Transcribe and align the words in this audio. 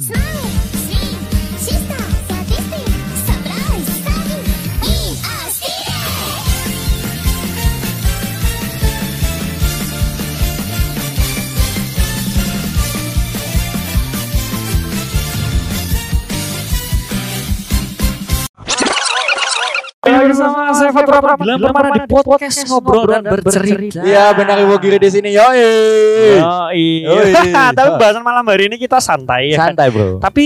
Smile! 0.00 0.69
Fatur 20.90 21.14
Apabila 21.16 21.54
Permana 21.56 21.88
di 21.92 22.02
podcast 22.04 22.56
ngobrol 22.66 23.04
dan 23.06 23.22
bercerita. 23.22 24.00
Iya 24.00 24.30
benar 24.32 24.56
Ibu 24.58 24.74
Giri 24.78 24.98
di 24.98 25.08
sini 25.08 25.30
yo. 25.30 25.42
Yoi. 25.42 26.84
Yoi. 27.04 27.32
Tapi 27.76 27.90
bahasan 27.96 28.20
malam 28.20 28.44
hari 28.44 28.66
ini 28.66 28.76
kita 28.76 28.98
santai 28.98 29.50
ya. 29.50 29.58
kan? 29.58 29.72
Santai 29.72 29.88
bro. 29.88 30.18
Tapi 30.18 30.44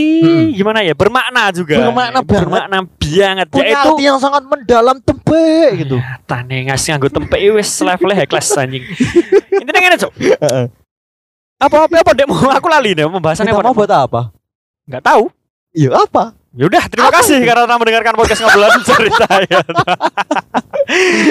gimana 0.52 0.80
ya 0.80 0.92
bermakna 0.92 1.50
juga. 1.50 1.80
Bermakna 1.80 2.18
banget. 2.20 2.40
Bermakna 2.40 2.78
banget. 2.84 3.46
Punya 3.48 3.64
Yaitu 3.64 3.90
arti 3.92 4.02
yang 4.02 4.18
sangat 4.18 4.42
mendalam 4.44 4.96
tempe 4.98 5.44
gitu. 5.76 5.96
tane 6.24 6.66
ngasih 6.66 6.94
nganggo 6.94 7.08
tempe 7.08 7.36
wis 7.52 7.70
level 7.78 8.10
high 8.10 8.26
class 8.26 8.52
anjing. 8.54 8.82
Ini 9.54 9.70
ngene, 9.70 9.96
Cok. 9.96 10.12
Apa 11.54 11.86
apa 11.86 11.94
apa 12.02 12.10
dek 12.12 12.26
mau 12.26 12.50
aku 12.50 12.66
lali 12.68 12.92
deh 12.92 13.06
pembahasannya 13.06 13.52
Kita 13.54 13.62
apa? 13.62 13.68
mau 13.70 13.76
buat 13.76 13.92
apa? 13.92 14.20
Enggak 14.84 15.02
tahu. 15.06 15.24
Iya 15.72 15.90
apa? 15.96 16.34
Ya 16.54 16.64
udah, 16.64 16.86
terima 16.86 17.10
kasih 17.10 17.42
karena 17.42 17.66
telah 17.66 17.76
mendengarkan 17.76 18.14
podcast 18.14 18.40
ngobrolan 18.40 18.78
cerita 18.86 19.26
ya. 19.42 19.58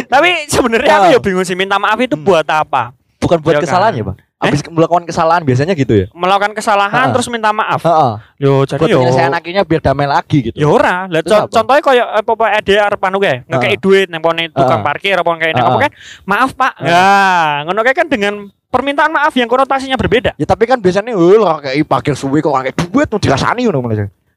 Tapi 0.05 0.29
sebenarnya 0.47 0.93
aku 0.93 1.05
Ah. 1.05 1.11
ya 1.11 1.19
bingung 1.19 1.43
sih 1.43 1.55
minta 1.55 1.77
maaf 1.77 1.95
itu 1.97 2.15
buat 2.15 2.43
apa? 2.43 2.91
Bukan 3.17 3.39
buat 3.39 3.55
Iya 3.55 3.59
kan? 3.59 3.65
kesalahan 3.65 3.93
ya, 3.93 4.03
Bang? 4.03 4.17
Habis 4.35 4.59
melakukan 4.67 5.07
kesalahan 5.07 5.41
biasanya 5.41 5.71
gitu 5.71 5.95
ya. 5.95 6.05
Melakukan 6.11 6.51
kesalahan 6.51 7.07
Ah. 7.07 7.11
terus 7.15 7.31
minta 7.31 7.55
maaf. 7.55 7.79
Heeh. 7.79 8.13
Yo 8.37 8.67
jadi 8.67 8.83
Buat 8.83 8.91
yo. 8.91 8.97
penyelesaian 8.99 9.31
akhirnya 9.31 9.63
biar 9.63 9.79
damai 9.81 10.03
lagi 10.03 10.37
gitu. 10.43 10.55
Ya 10.59 10.67
ora, 10.67 11.07
lah 11.07 11.19
apa? 11.23 11.47
contohnya 11.47 11.79
koyo 11.81 12.03
apa 12.03 12.31
apa 12.33 12.45
EDR 12.59 12.93
panu 12.99 13.17
kae, 13.17 13.47
ngekei 13.47 13.79
duit 13.79 14.11
nang 14.11 14.19
pone 14.19 14.51
tukang 14.51 14.83
Ah. 14.83 14.85
parkir 14.85 15.15
apa 15.15 15.29
kayak 15.39 15.55
Ah. 15.55 15.63
apa 15.65 15.77
kan? 15.79 15.91
Maaf 16.27 16.51
Pak. 16.51 16.73
Ah. 16.75 16.83
Nah, 16.83 17.47
ngono 17.63 17.79
kae 17.81 17.95
kan 17.95 18.11
dengan 18.11 18.33
permintaan 18.67 19.07
maaf 19.07 19.31
yang 19.31 19.47
konotasinya 19.47 19.95
berbeda. 19.95 20.35
Ya 20.35 20.43
tapi 20.43 20.67
kan 20.67 20.83
biasanya 20.83 21.15
oh 21.15 21.39
lah 21.39 21.63
kayak 21.63 21.79
parkir 21.85 22.11
suwi 22.11 22.43
kok 22.43 22.51
kayak 22.51 22.75
duit 22.75 23.07
mau 23.07 23.23
dirasani 23.23 23.63
ngono. 23.63 23.79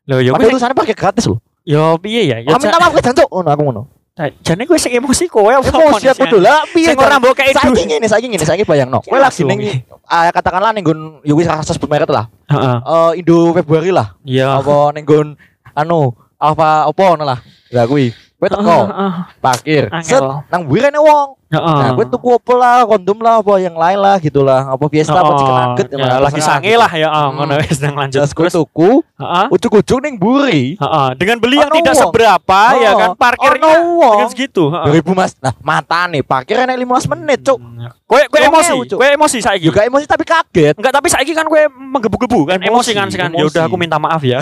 Loh 0.07 0.19
ya 0.19 0.31
Padahal 0.31 0.51
tulisannya 0.51 0.77
pakai 0.77 0.95
gratis 0.95 1.27
loh. 1.27 1.39
yo 1.63 1.99
piye 1.99 2.23
ya? 2.25 2.39
Ya 2.39 2.49
Ah, 2.49 2.59
minta 2.59 2.79
maaf 2.79 2.95
ke 2.95 3.03
jancuk 3.03 3.27
ngono 3.27 3.49
aku 3.49 3.63
ngono. 3.65 3.83
ja- 4.15 4.31
jane 4.41 4.65
kuwi 4.65 4.79
sing 4.79 4.95
emosi 4.95 5.27
kowe 5.27 5.51
apa 5.51 5.67
Emosi 5.67 6.07
aku 6.07 6.25
dulu 6.27 6.41
lah 6.41 6.63
piye. 6.71 6.89
Sing 6.89 6.97
ora 6.97 7.19
mbok 7.19 7.35
kei 7.35 7.51
Saiki 7.51 7.83
ngene, 7.85 8.07
saiki 8.07 8.27
ngene, 8.27 8.45
saiki 8.45 8.63
bayangno. 8.63 9.03
Kowe 9.03 9.19
lagi 9.19 9.43
ning 9.43 9.83
ah, 10.05 10.31
katakanlah 10.31 10.71
ning 10.71 10.81
nggon 10.81 11.01
ya 11.21 11.35
wis 11.35 11.45
rasa 11.45 11.75
sebut 11.75 11.87
merek 11.87 12.07
lah. 12.09 12.31
Heeh. 12.47 12.77
Eh 12.79 13.21
Indo 13.21 13.51
Februari 13.53 13.91
lah. 13.91 14.15
Iya. 14.23 14.57
Apa 14.57 14.95
ning 14.95 15.03
nggon 15.03 15.35
anu 15.75 16.15
apa 16.39 16.87
apa 16.87 17.03
ngono 17.05 17.25
lah. 17.27 17.39
Lah 17.69 17.85
kuwi 17.85 18.15
kowe 18.39 18.47
teko 18.47 18.79
parkir. 19.37 19.91
Set 20.01 20.23
nang 20.49 20.65
wirene 20.65 20.97
wong. 20.97 21.35
Nah, 21.49 21.95
gue 21.95 22.07
tuku 22.09 22.29
apa 22.33 22.53
lah, 22.53 22.79
kondom 22.85 23.19
lah, 23.19 23.39
apa 23.39 23.53
yang 23.57 23.73
lain 23.73 23.99
lah 23.99 24.19
gitu 24.19 24.43
lah. 24.43 24.67
Apa 24.69 24.85
Fiesta 24.87 25.15
apa 25.15 25.33
chicken 25.33 25.55
nugget 25.55 25.87
ya, 25.89 26.19
lagi 26.19 26.41
sange 26.41 26.75
lah 26.75 26.91
ya, 26.91 27.07
oh, 27.07 27.15
Hmm. 27.27 27.33
ngono 27.39 27.55
wis 27.57 27.79
nang 27.79 27.95
lanjut. 27.95 28.19
Terus 28.19 28.33
gue 28.33 28.49
tuku, 28.53 28.91
ujuk-ujuk 29.49 29.99
ning 30.01 30.15
buri. 30.17 30.75
Heeh, 30.75 31.09
dengan 31.15 31.39
beli 31.39 31.57
yang 31.57 31.71
tidak 31.71 31.95
seberapa 31.95 32.61
ya 32.77 32.91
kan 32.93 33.11
parkirnya 33.15 33.79
dengan 33.79 34.29
segitu, 34.29 34.69
heeh. 34.69 34.99
2000 34.99 35.15
mas, 35.15 35.33
nah 35.39 35.55
mata 35.61 36.07
nih 36.07 36.21
parkir 36.21 36.59
enak 36.59 36.75
15 36.75 37.07
menit 37.09 37.39
cuk. 37.43 37.59
Kowe 38.07 38.23
kowe 38.25 38.39
Wong 38.39 38.51
emosi, 38.53 38.71
ewu, 38.73 38.83
Cuk. 38.85 38.97
kowe 38.97 39.09
emosi 39.09 39.39
saiki. 39.41 39.65
Juga 39.65 39.83
emosi 39.83 40.07
tapi 40.07 40.23
kaget. 40.23 40.75
Enggak, 40.75 40.95
tapi 40.95 41.09
saiki 41.09 41.33
kan 41.33 41.43
kowe 41.45 41.59
menggebu-gebu 41.71 42.41
kan 42.45 42.59
emosi, 42.59 42.91
Emosi, 42.91 42.91
kan 42.93 43.07
sekarang. 43.09 43.33
Ya 43.33 43.43
emosi. 43.43 43.51
udah 43.51 43.63
aku 43.67 43.77
minta 43.77 43.99
maaf 43.99 44.23
ya. 44.23 44.39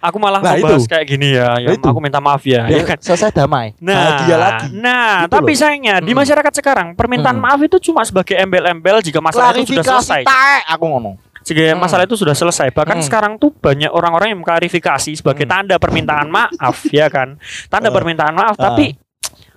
aku 0.00 0.16
malah 0.16 0.40
Nah, 0.40 0.56
itu. 0.56 0.74
kayak 0.86 1.04
gini 1.06 1.36
ya. 1.36 1.56
Ya 1.58 1.68
Nah, 1.68 1.76
itu. 1.76 1.86
aku 1.86 2.00
minta 2.00 2.18
maaf 2.18 2.40
ya. 2.42 2.64
ya 2.66 2.80
kan. 2.82 2.96
selesai 2.98 3.28
damai. 3.30 3.76
Nah, 3.76 3.92
Bahagia 3.94 4.36
lagi. 4.36 4.66
nah, 4.74 5.24
Gitu 5.24 5.32
tapi 5.32 5.52
loh. 5.52 5.58
Sayangnya 6.02 6.04
di 6.04 6.12
Hmm. 6.12 6.20
masyarakat 6.20 6.52
sekarang 6.52 6.86
permintaan 6.92 7.36
Hmm. 7.38 7.46
maaf 7.46 7.60
itu 7.62 7.78
cuma 7.80 8.02
sebagai 8.02 8.34
embel-embel 8.34 8.98
jika 9.00 9.22
masalah 9.22 9.54
itu 9.54 9.72
sudah 9.72 9.86
selesai. 9.86 10.20
taek 10.22 10.64
aku 10.68 10.84
ngomong. 10.84 11.14
Jika 11.42 11.74
Hmm. 11.74 11.78
masalah 11.78 12.04
itu 12.04 12.14
sudah 12.14 12.34
selesai. 12.34 12.70
Bahkan 12.70 12.98
Hmm. 12.98 13.06
sekarang 13.06 13.32
tuh 13.34 13.50
banyak 13.52 13.90
orang-orang 13.90 14.30
yang 14.30 14.38
mengklarifikasi 14.38 15.10
sebagai 15.12 15.42
Hmm. 15.42 15.66
tanda 15.66 15.74
permintaan 15.76 16.26
maaf, 16.26 16.86
ya 16.90 17.06
kan? 17.06 17.38
Tanda 17.66 17.88
Ah. 17.88 17.92
permintaan 17.92 18.30
maaf, 18.32 18.54
Ah. 18.54 18.70
tapi 18.70 18.94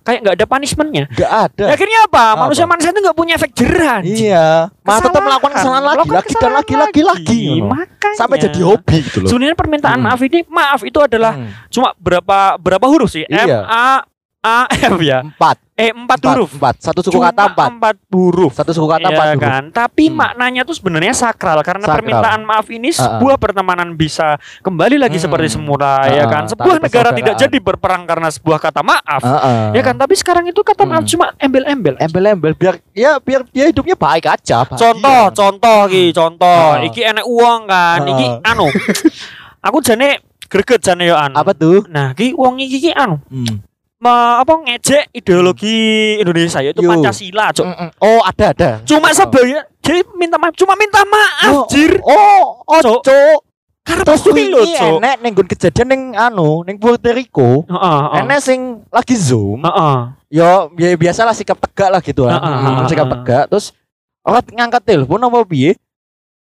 kayak 0.01 0.21
nggak 0.21 0.35
ada 0.35 0.45
punishmentnya. 0.45 1.05
Enggak 1.07 1.31
ada. 1.45 1.65
Ya, 1.65 1.73
akhirnya 1.73 1.99
apa? 2.05 2.23
Apa? 2.27 2.41
Manusia-manusia 2.45 2.89
itu 2.89 3.01
nggak 3.01 3.17
punya 3.17 3.33
efek 3.35 3.51
jerah. 3.53 4.01
Iya, 4.01 4.73
malah 4.79 4.97
tetap 4.97 5.13
Kesalahan. 5.13 5.25
melakukan 5.25 5.51
kesalahan 5.51 5.83
lagi, 5.83 5.97
lagi 5.97 6.09
dan 6.09 6.23
kesalahan 6.25 6.53
lagi, 6.55 6.73
lagi, 6.75 7.01
lagi. 7.01 7.43
ngono. 7.53 7.69
Makanya. 7.71 8.17
Sampai 8.17 8.37
jadi 8.39 8.59
hobi 8.61 8.97
gitu 9.01 9.17
loh. 9.21 9.29
Sebenarnya 9.29 9.55
permintaan 9.55 9.97
Hmm. 9.97 10.05
maaf 10.07 10.21
ini 10.21 10.39
maaf 10.47 10.81
itu 10.81 10.99
adalah 10.99 11.33
Hmm. 11.33 11.49
cuma 11.67 11.93
berapa 11.95 12.37
berapa 12.57 12.85
huruf 12.85 13.09
sih? 13.11 13.25
M 13.25 13.45
Iya. 13.45 13.61
A 13.61 13.77
A 14.01 14.01
F 14.69 14.97
ya. 14.99 15.19
Empat, 15.21 15.57
Eh 15.75 15.91
empat, 15.91 16.23
huruf. 16.23 16.55
empat. 16.55 16.75
Satu 16.79 17.03
suku 17.03 17.13
Cuma 17.13 17.29
kata 17.29 17.51
empat. 17.51 17.67
empat 17.69 17.95
huruf. 18.07 18.53
Satu 18.53 18.71
suku 18.71 18.87
kata 18.87 19.03
Iya 19.03 19.11
empat 19.11 19.27
huruf. 19.27 19.43
kan, 19.43 19.63
tapi 19.69 20.07
Hmm. 20.07 20.15
maknanya 20.15 20.61
tuh 20.63 20.71
sebenarnya 20.71 21.11
sakral 21.11 21.59
karena 21.59 21.83
Sakral. 21.83 21.95
permintaan 21.99 22.41
maaf 22.41 22.67
ini 22.69 22.89
Ah, 22.89 22.95
ah. 22.95 22.99
sebuah 23.11 23.35
pertemanan 23.35 23.91
bisa 23.91 24.35
kembali 24.61 24.95
lagi 24.97 25.17
Hmm. 25.17 25.25
seperti 25.25 25.47
semula 25.51 26.07
ya 26.07 26.23
Ah, 26.23 26.31
kan. 26.31 26.43
ah, 26.43 26.49
Sebuah 26.49 26.77
negara 26.79 27.09
tidak 27.11 27.35
jadi 27.35 27.57
berperang 27.59 28.05
karena 28.05 28.29
sebuah 28.29 28.55
kata 28.57 28.81
maaf. 28.81 29.19
Heeh. 29.19 29.61
Ya 29.73 29.81
kan, 29.81 29.95
tapi 29.95 30.13
sekarang 30.13 30.45
itu 30.45 30.61
kata 30.61 30.85
maaf 30.85 31.03
Hmm. 31.03 31.11
cuma 31.11 31.25
embel-embel. 31.37 31.97
embel-embel 31.97 32.53
biar 32.53 32.79
ya 32.91 33.19
biar 33.19 33.43
dia 33.45 33.67
hidupnya 33.67 33.93
baik 33.93 34.31
aja. 34.31 34.63
bahagia. 34.63 34.79
Contoh, 34.79 35.23
contoh 35.33 35.79
ki, 35.87 36.03
contoh. 36.11 36.63
Ah. 36.71 36.79
Iki 36.81 37.01
enek 37.03 37.25
uang 37.25 37.61
kan, 37.65 37.99
iki 38.05 38.25
anu. 38.41 38.67
Aku 39.67 39.81
jane 39.81 40.21
greget 40.45 40.79
jane 40.79 41.03
yo 41.03 41.15
anu. 41.15 41.33
Apa 41.33 41.51
tuh? 41.51 41.83
Nah, 41.87 42.13
ki 42.13 42.31
uang 42.31 42.59
iki 42.59 42.79
ki 42.79 42.91
anu. 42.93 43.19
Hmm. 43.27 43.59
Me, 44.05 44.13
apa 44.37 44.53
ngejek 44.61 45.09
ideologi 45.17 45.77
Indonesia 46.21 46.61
yaitu 46.61 46.85
Yo. 46.85 46.93
Pancasila, 46.93 47.49
Cuk. 47.49 47.65
Mm-mm. 47.65 47.89
Oh, 47.97 48.21
ada 48.21 48.45
ada. 48.53 48.71
Cuma 48.85 49.09
sebagai 49.09 49.65
jadi 49.81 50.05
minta 50.13 50.37
maaf, 50.37 50.53
cuma 50.53 50.77
minta 50.77 51.01
maaf, 51.01 51.49
Oh, 51.49 51.65
jir. 51.65 51.97
Oh, 52.05 52.61
oh, 52.69 52.81
Cuk. 52.85 53.01
cuk. 53.01 53.39
Karena 53.81 54.01
Terus 54.01 54.21
kuwi 54.21 54.49
lho, 54.49 54.61
wingi 54.61 54.77
Cuk. 54.77 54.97
enek 54.97 55.15
ning 55.21 55.31
nggon 55.33 55.47
kejadian 55.47 55.87
ning 55.89 56.01
anu, 56.13 56.61
ning 56.61 56.77
Puerto 56.77 57.09
Rico. 57.09 57.65
Heeh. 57.65 58.01
Enek 58.21 58.39
sing 58.41 58.85
lagi 58.89 59.17
zoom. 59.17 59.65
Heeh. 59.65 59.97
Yo, 60.29 60.69
ya 60.73 60.93
biasalah 60.93 61.33
sikap 61.33 61.57
tegak 61.57 61.89
lah 61.89 62.01
gitu 62.01 62.29
kan. 62.29 62.37
Heeh, 62.37 62.57
Hmm, 62.61 62.85
sikap 62.85 63.09
tegak 63.09 63.45
terus 63.49 63.73
orang 64.21 64.45
ngangkat 64.53 64.81
telepon 64.85 65.21
apa 65.21 65.41
piye? 65.45 65.77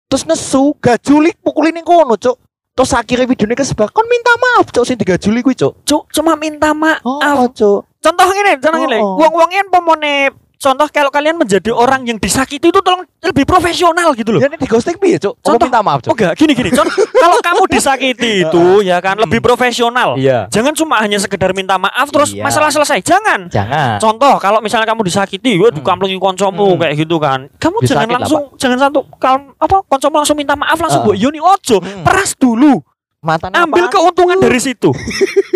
Terus 0.07 0.23
nesu, 0.23 0.75
gajulik 0.79 1.35
pukulin 1.39 1.75
ning 1.75 1.83
kono, 1.83 2.15
cuk. 2.15 2.39
Terus 2.79 2.95
akhirnya 2.95 3.27
videonya 3.27 3.59
kesebar, 3.59 3.91
kon 3.91 4.07
minta 4.07 4.31
maaf, 4.39 4.71
cuk, 4.71 4.87
sing 4.87 4.95
digajuli 4.95 5.43
kuwi, 5.43 5.51
cuk. 5.51 5.83
Cuk, 5.83 6.07
cuma 6.15 6.39
minta 6.39 6.71
maaf. 6.71 7.03
Oh, 7.03 7.51
cuk. 7.51 7.83
Contoh 7.99 8.27
ngene, 8.31 8.55
contoh 8.55 8.79
ngene. 8.79 8.99
Oh, 9.03 9.03
oh. 9.03 9.15
Uang-uangnya 9.19 9.67
pemone 9.67 10.31
contoh 10.59 10.87
kalau 10.89 11.07
kalian 11.07 11.33
menjadi 11.33 11.71
orang 11.71 12.03
yang 12.03 12.15
disakiti 12.15 12.67
itu 12.67 12.79
tolong 12.79 13.07
lebih 13.21 13.43
profesional 13.43 14.11
gitu 14.11 14.29
loh. 14.29 14.39
Ya 14.39 14.47
ini 14.47 14.55
di 14.55 14.67
ghosting 14.67 14.95
piye, 14.95 15.15
cuk? 15.15 15.33
Apa 15.33 15.45
Contoh- 15.49 15.65
minta 15.65 15.79
maaf, 15.79 15.99
Oh 16.01 16.05
cuk? 16.05 16.13
enggak, 16.13 16.33
gini 16.35 16.51
gini. 16.53 16.69
Contoh, 16.69 16.91
kalau 17.17 17.39
kamu 17.39 17.63
disakiti 17.69 18.43
itu 18.43 18.63
ya 18.81 18.99
kan 18.99 19.15
lebih 19.15 19.39
profesional. 19.39 20.13
Iya. 20.13 20.45
Jangan 20.49 20.75
cuma 20.75 20.99
hanya 20.99 21.15
sekedar 21.17 21.51
minta 21.51 21.75
maaf 21.75 22.07
terus 22.09 22.31
Iya. 22.31 22.43
masalah 22.43 22.67
selesai. 22.69 22.99
Jangan. 22.99 23.47
Jangan. 23.47 23.97
Contoh 23.97 24.35
kalau 24.37 24.59
misalnya 24.59 24.83
kamu 24.85 25.01
disakiti, 25.01 25.55
gue 25.55 25.69
Hmm. 25.69 25.79
dikamplungi 25.79 26.17
koncomu 26.17 26.75
Hmm. 26.75 26.79
kayak 26.81 26.95
gitu 26.99 27.15
kan. 27.17 27.47
Kamu 27.55 27.79
Disakit 27.79 27.95
jangan 27.97 28.07
lah, 28.09 28.19
langsung 28.19 28.43
jangan 28.55 28.77
satu 28.81 28.99
kalau 29.15 29.39
apa 29.55 29.77
koncomu 29.85 30.15
langsung 30.17 30.35
minta 30.35 30.53
maaf 30.53 30.75
langsung 30.75 31.01
Ah. 31.01 31.07
buat 31.07 31.17
Yoni 31.17 31.39
ojo. 31.39 31.79
Hmm. 31.79 32.03
Peras 32.03 32.35
dulu. 32.35 32.83
Matanya 33.19 33.67
Ambil 33.67 33.83
apaan? 33.83 33.91
keuntungan 33.91 34.39
dari 34.39 34.59
situ. 34.59 34.95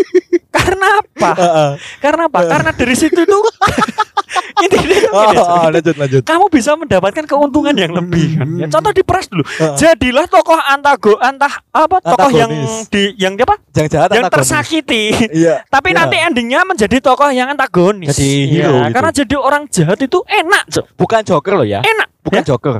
Karena 0.53 0.87
apa? 0.99 1.29
Heeh. 1.33 1.71
Karena 1.99 2.21
apa? 2.27 2.39
Karena 2.45 2.71
dari 2.71 2.93
situ 2.93 3.21
intinya 4.63 4.97
tuh 4.97 5.11
Oh, 5.13 5.21
gini, 5.23 5.35
Cok. 5.35 5.45
oh, 5.45 5.67
lanjut 5.69 5.95
lanjut. 5.95 6.21
kamu 6.23 6.45
bisa 6.49 6.71
mendapatkan 6.73 7.25
keuntungan 7.25 7.75
yang 7.75 7.91
lebih 7.91 8.27
kan. 8.35 8.47
Ya, 8.51 8.65
Hmm. 8.65 8.71
contoh 8.71 8.91
diperas 8.91 9.25
dulu. 9.27 9.43
Heeh. 9.43 9.75
Jadilah 9.75 10.25
tokoh 10.25 10.57
antago 10.57 11.13
antah 11.19 11.53
apa 11.69 11.97
tokoh 11.99 12.29
yang 12.31 12.49
Antagonis. 12.49 12.89
di 12.89 13.03
yang 13.15 13.33
apa? 13.35 13.55
Yang 13.71 13.87
jahat 13.91 14.09
yang 14.11 14.25
antagonis. 14.25 14.49
tersakiti. 14.49 15.03
Iya. 15.35 15.55
Tapi 15.67 15.89
Iya. 15.89 15.97
nanti 15.99 16.15
endingnya 16.19 16.61
menjadi 16.63 16.97
tokoh 16.99 17.29
yang 17.29 17.49
antagonis. 17.49 18.09
Jadi 18.09 18.29
Iya, 18.47 18.63
hero 18.63 18.77
gitu. 18.79 18.93
Karena 18.93 19.11
jadi 19.11 19.35
orang 19.35 19.63
jahat 19.67 19.99
itu 19.99 20.19
enak, 20.23 20.63
Cok. 20.67 20.85
Bukan 20.95 21.21
Joker 21.23 21.53
loh 21.55 21.67
ya. 21.67 21.79
Enak. 21.81 22.07
Bukan 22.21 22.41
Ya. 22.41 22.47
Joker. 22.47 22.75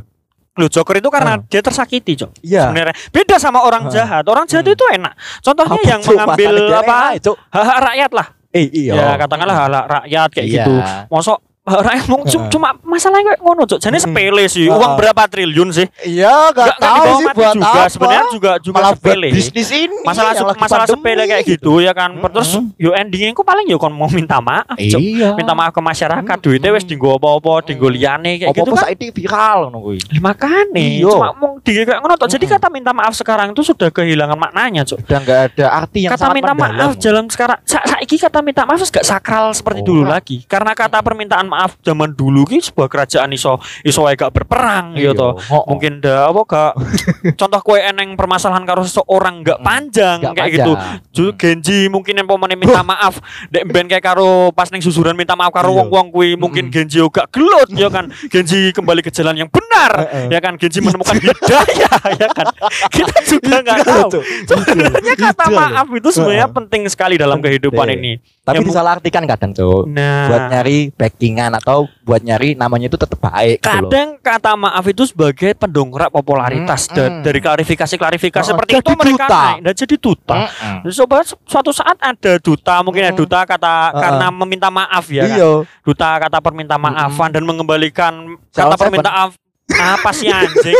Loh, 0.53 0.69
Joker 0.69 1.01
itu 1.01 1.09
karena 1.09 1.33
Ah. 1.33 1.41
dia 1.41 1.61
tersakiti, 1.61 2.13
Cok. 2.13 2.45
Iya. 2.45 2.69
Sebenarnya 2.69 2.95
beda 3.09 3.35
sama 3.41 3.65
orang 3.65 3.89
Ah. 3.89 3.91
jahat. 3.91 4.23
Orang 4.29 4.45
jahat 4.45 4.61
Hmm. 4.63 4.75
itu 4.77 4.85
enak. 4.85 5.13
Contohnya 5.41 5.77
Apa, 5.81 5.89
yang 5.89 6.01
Cuk? 6.01 6.13
mengambil 6.13 6.53
apa? 6.69 6.97
enak, 7.09 7.21
Cuk. 7.21 7.35
Hak-hak 7.49 7.79
rakyat 7.81 8.11
lah. 8.13 8.27
Eh 8.53 8.65
iya. 8.69 8.93
Ya, 8.93 9.07
katakanlah 9.17 9.55
hak 9.57 9.67
rakyat 9.89 10.29
kayak 10.29 10.45
Iya. 10.45 10.55
gitu. 10.61 10.73
Mosok 11.09 11.37
Orang 11.63 11.95
yang 11.95 12.07
ngomong 12.11 12.27
Heeh. 12.27 12.51
cuma 12.51 12.75
masalahnya 12.83 13.23
kayak 13.29 13.39
ngono, 13.39 13.63
Cok. 13.63 13.79
Jadi 13.79 13.95
sepele 13.97 14.43
sih. 14.45 14.67
Uang 14.67 14.99
berapa 14.99 15.23
triliun 15.25 15.71
sih? 15.71 15.87
Iya, 16.03 16.51
gak 16.51 16.75
nggak 16.75 16.75
tahu 16.75 17.07
sih 17.15 17.27
buat 17.31 17.55
juga. 17.55 17.71
apa. 17.71 17.87
Sebenarnya 17.87 18.25
juga 18.27 18.51
juga 18.59 18.75
Malah 18.77 18.91
sepele. 18.93 19.27
bisnis 19.31 19.69
ini 19.71 19.95
Masalah 20.03 20.31
lagi 20.35 20.59
masalah 20.59 20.85
sepele 20.85 21.23
kayak 21.23 21.43
gitu 21.47 21.79
ya 21.79 21.95
kan. 21.95 22.19
Terus 22.19 22.59
Mm-mm. 22.59 22.75
yo 22.75 22.91
endingnya 22.91 23.31
ku 23.31 23.41
paling 23.41 23.63
yo 23.65 23.79
kon 23.79 23.89
mau 23.89 24.11
minta 24.11 24.43
maaf, 24.43 24.75
Cok. 24.75 24.99
Iya. 24.99 25.29
Minta 25.33 25.55
maaf 25.55 25.71
ke 25.71 25.79
masyarakat, 25.79 26.35
Mm-mm. 26.35 26.43
duitnya 26.43 26.69
wis 26.69 26.83
dinggo 26.83 27.15
apa-apa, 27.15 27.63
dinggo 27.63 27.87
liyane 27.87 28.43
kayak 28.43 28.51
gitu 28.51 28.59
Apa-apa 28.59 28.75
kan. 28.75 28.83
saiki 28.83 29.07
viral 29.13 29.59
ngono 29.63 29.77
kuwi. 29.81 29.97
Lah, 30.03 30.19
Makane, 30.21 30.85
Iya. 30.99 31.11
cuma 31.15 31.29
mau 31.31 31.51
di 31.57 31.71
kayak 31.79 31.99
ngono. 31.99 32.13
Jadi 32.19 32.43
kata 32.45 32.67
minta 32.67 32.91
maaf 32.91 33.13
sekarang 33.15 33.55
itu 33.55 33.63
sudah 33.63 33.87
kehilangan 33.87 34.35
maknanya, 34.35 34.83
Cok. 34.83 34.99
Udah 34.99 35.17
enggak 35.17 35.39
ada 35.47 35.65
arti 35.79 35.99
yang 36.03 36.11
kata 36.11 36.27
minta 36.29 36.51
maaf 36.51 36.91
dalam 36.99 37.23
sekarang 37.25 37.55
sa 37.63 37.79
saiki 37.87 38.19
kata 38.19 38.43
minta 38.43 38.67
maaf 38.67 38.83
gak 38.83 39.07
sakral 39.07 39.55
seperti 39.55 39.79
Oh, 39.79 39.87
dulu 39.95 40.03
lagi 40.05 40.43
karena 40.43 40.75
kata 40.75 40.99
permintaan 40.99 41.47
maaf 41.53 41.77
zaman 41.79 42.11
dulu 42.11 42.43
ki 42.43 42.59
sebuah 42.59 42.87
kerajaan 42.87 43.29
iso 43.29 43.55
iso 43.81 44.01
gak 44.05 44.29
berperang 44.31 44.93
Iya. 44.93 45.11
gitu 45.11 45.19
toh. 45.19 45.33
Oh, 45.47 45.55
oh. 45.55 45.63
mungkin 45.69 45.99
dah 45.99 46.27
apa 46.27 46.41
gak. 46.43 46.73
Contoh 47.39 47.61
kue 47.61 47.79
eneng 47.79 48.13
permasalahan 48.13 48.63
karo 48.63 48.81
seseorang 48.81 49.41
gak 49.41 49.55
Mm. 49.55 49.63
panjang 49.63 50.17
Nggak 50.19 50.33
kayak 50.33 50.49
panjang. 50.49 50.65
gitu. 50.65 50.73
Ju 51.11 51.23
Genji 51.35 51.79
mungkin 51.87 52.13
yang 52.15 52.25
pemene 52.25 52.55
minta 52.55 52.81
maaf 52.81 53.21
dek 53.47 53.63
ben 53.65 53.85
kayak 53.85 54.01
karo 54.03 54.29
pas 54.49 54.67
neng 54.67 54.79
susuran 54.79 55.13
minta 55.13 55.33
maaf 55.33 55.49
karo 55.49 55.69
Iya. 55.69 55.77
wong-wong 55.79 56.07
kuwi 56.09 56.29
mungkin 56.33 56.67
Mm. 56.67 56.73
Genji 56.73 56.97
gak 57.03 57.29
gelut 57.29 57.69
ya 57.71 57.87
kan. 57.87 58.09
Genji 58.33 58.71
kembali 58.71 58.99
ke 58.99 59.09
jalan 59.09 59.35
yang 59.35 59.47
benar 59.47 59.91
ya 60.27 60.39
kan. 60.39 60.55
Genji 60.55 60.79
menemukan 60.79 61.15
hidayah 61.15 62.01
ya 62.19 62.27
kan. 62.29 62.45
Kita 62.89 63.17
juga 63.25 63.55
nggak 63.61 63.77
Iya, 63.77 63.85
tahu. 63.85 64.09
sebenarnya 64.45 65.15
kata 65.15 65.43
Iya, 65.43 65.55
maaf 65.55 65.87
itu 65.91 66.09
sebenarnya 66.09 66.47
penting 66.49 66.81
sekali 66.87 67.15
dalam 67.15 67.39
kehidupan 67.39 67.87
ini. 67.91 68.17
Tapi 68.41 68.55
Ya, 68.55 68.61
bu- 68.61 68.69
disalahartikan 68.69 69.23
kadang, 69.23 69.51
Cuk. 69.51 69.87
nah. 69.87 70.27
Buat 70.27 70.43
nyari 70.49 70.91
backingan 70.91 71.42
atau 71.51 71.83
buat 71.99 72.19
nyari 72.19 72.53
namanya 72.53 72.85
itu 72.85 72.95
tetap 72.95 73.19
baik 73.19 73.59
gitu 73.59 73.67
kadang 73.83 74.15
kata 74.17 74.53
maaf 74.53 74.85
itu 74.85 75.03
sebagai 75.03 75.51
pendongkrak 75.53 76.07
popularitas 76.09 76.85
Mm, 76.85 76.95
mm. 76.95 77.21
dari 77.21 77.39
klarifikasi-klarifikasi 77.39 78.45
Oh, 78.45 78.49
seperti 78.53 78.71
jadi 78.73 78.79
itu 78.79 78.93
mereka 78.93 79.11
duta. 79.19 79.41
naik 79.41 79.59
dan 79.59 79.73
jadi 79.75 79.95
duta 79.97 80.35
Mm-mm. 80.37 80.75
Jadi 80.83 80.93
Coba 80.95 81.17
su- 81.21 81.41
suatu 81.43 81.71
saat 81.71 81.97
ada 81.97 82.33
duta 82.37 82.75
mungkin 82.79 83.01
ada 83.01 83.11
Mm. 83.11 83.19
duta 83.19 83.39
kata 83.41 83.73
Uh-uh. 83.89 83.99
karena 83.99 84.27
meminta 84.29 84.67
maaf 84.69 85.05
ya 85.07 85.23
kan? 85.23 85.33
Iya. 85.33 85.51
duta 85.81 86.09
kata 86.19 86.37
perminta 86.39 86.75
maafan 86.77 87.29
dan 87.29 87.43
mengembalikan 87.43 88.13
kata 88.49 88.75
permintaan 88.75 89.31
maaf 89.31 89.31
apa 89.73 90.11
sih 90.11 90.27
anjing 90.27 90.75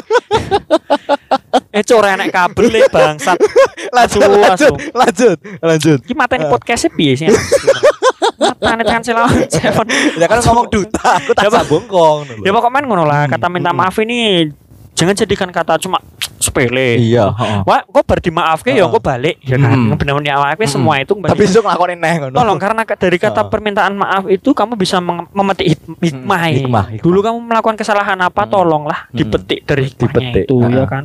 eh 1.71 1.81
cora 1.81 2.13
enek 2.13 2.29
kabel 2.29 2.67
le 2.69 2.79
bangsat 2.85 3.39
Lanjut, 3.93 4.25
lanjut, 4.25 4.73
lanjut, 4.91 5.37
lanjut. 5.61 5.99
Iki 6.01 6.13
mateni 6.13 6.43
Uh. 6.43 6.49
podcastnya 6.49 6.89
piye 6.91 7.13
sih? 7.13 7.29
Matane 8.39 8.83
kan 8.87 9.01
lawan 9.03 9.37
Seven. 9.47 9.85
Ya 10.19 10.25
kan 10.27 10.39
ngomong 10.41 10.67
duta, 10.71 11.19
aku 11.19 11.31
tak 11.35 11.45
Ya, 11.45 11.49
Pak. 11.51 11.63
sambung 11.67 11.85
kong. 11.87 12.17
Ya 12.43 12.51
pokoknya 12.51 12.85
ngono 12.87 13.03
lah, 13.03 13.27
kata 13.27 13.47
minta 13.51 13.71
hmm. 13.71 13.79
maaf 13.79 13.95
ini 13.99 14.49
jangan 14.93 15.17
jadikan 15.17 15.49
kata 15.49 15.81
cuma 15.81 15.97
sepele. 16.37 16.99
Iya, 16.99 17.31
heeh. 17.33 17.59
Wah, 17.65 17.81
kok 17.87 18.03
bar 18.03 18.19
dimaafke 18.19 18.75
ya 18.75 18.85
kok 18.85 19.01
balik 19.01 19.39
ya 19.41 19.55
kan. 19.55 19.73
Hmm. 19.73 19.95
Benar-benar 19.95 20.37
dimaafke 20.43 20.63
Hmm. 20.67 20.73
semua 20.75 20.99
itu 20.99 21.11
kembali. 21.15 21.31
Tapi 21.33 21.43
besok 21.47 21.63
neh 21.97 22.13
ngono. 22.19 22.35
Tolong 22.35 22.59
karena 22.59 22.81
dari 22.83 23.17
kata 23.17 23.41
permintaan 23.47 23.93
maaf 23.95 24.23
itu 24.27 24.51
kamu 24.51 24.75
bisa 24.75 24.99
memetik 25.01 25.65
hikmah. 25.73 25.97
Hmm, 25.97 26.51
ya. 26.51 26.57
hikmah, 26.59 26.85
hikmah. 26.93 27.03
Dulu 27.03 27.19
kamu 27.23 27.37
melakukan 27.41 27.77
kesalahan 27.79 28.19
apa, 28.19 28.43
tolonglah 28.45 29.07
dipetik 29.15 29.63
dari 29.63 29.87
hikmahnya 29.89 30.13
Dipetik, 30.13 30.45
itu 30.51 30.55
ya 30.61 30.85
kan. 30.85 31.03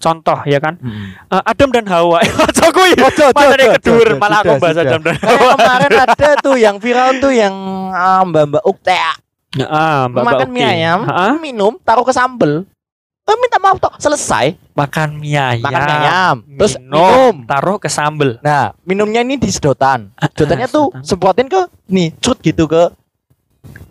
Contoh 0.00 0.38
ya 0.42 0.56
kan. 0.58 0.80
Mm. 0.80 1.12
Eh, 1.28 1.42
Adam 1.44 1.68
dan 1.68 1.84
Hawa. 1.84 2.24
Ojo 2.24 2.66
ojo, 2.72 3.26
Materi 3.30 3.64
kedur 3.76 4.08
malah 4.16 4.40
aku 4.40 4.56
bahas. 4.56 4.76
Adam 4.76 5.00
dan 5.04 5.16
Hawa. 5.16 5.52
kemarin 5.54 5.92
ada 6.08 6.30
tuh 6.40 6.56
yang 6.56 6.80
viral 6.80 7.20
tuh 7.20 7.30
yang 7.30 7.52
ah, 7.92 8.24
Mbak-mbak 8.24 8.64
Uktea 8.64 9.12
Heeh, 9.50 9.98
Mbak 10.08 10.22
makan 10.22 10.46
Mbak 10.46 10.48
mie 10.48 10.62
Uki. 10.62 10.74
ayam, 10.78 10.98
minum, 11.36 11.72
taruh 11.82 12.06
ke 12.06 12.14
sambel. 12.14 12.62
Eh, 13.20 13.36
minta 13.36 13.58
maaf 13.58 13.78
toh, 13.78 13.90
selesai. 13.94 14.54
Makan 14.72 15.18
mie 15.18 15.34
ayam. 15.34 15.66
Makan 15.66 15.80
mie 15.82 15.96
ayam, 16.00 16.36
terus 16.54 16.74
minum, 16.78 17.34
taruh 17.44 17.76
ke 17.76 17.90
sambel. 17.90 18.38
Nah, 18.40 18.70
minumnya 18.82 19.20
ini 19.20 19.34
di 19.36 19.50
sedotan. 19.50 20.14
Sedotannya 20.16 20.64
Ah, 20.64 20.72
tuh 20.78 20.94
semprotin 21.02 21.50
ke 21.50 21.66
nih, 21.86 22.14
cut 22.16 22.38
gitu 22.40 22.64
ke 22.64 22.94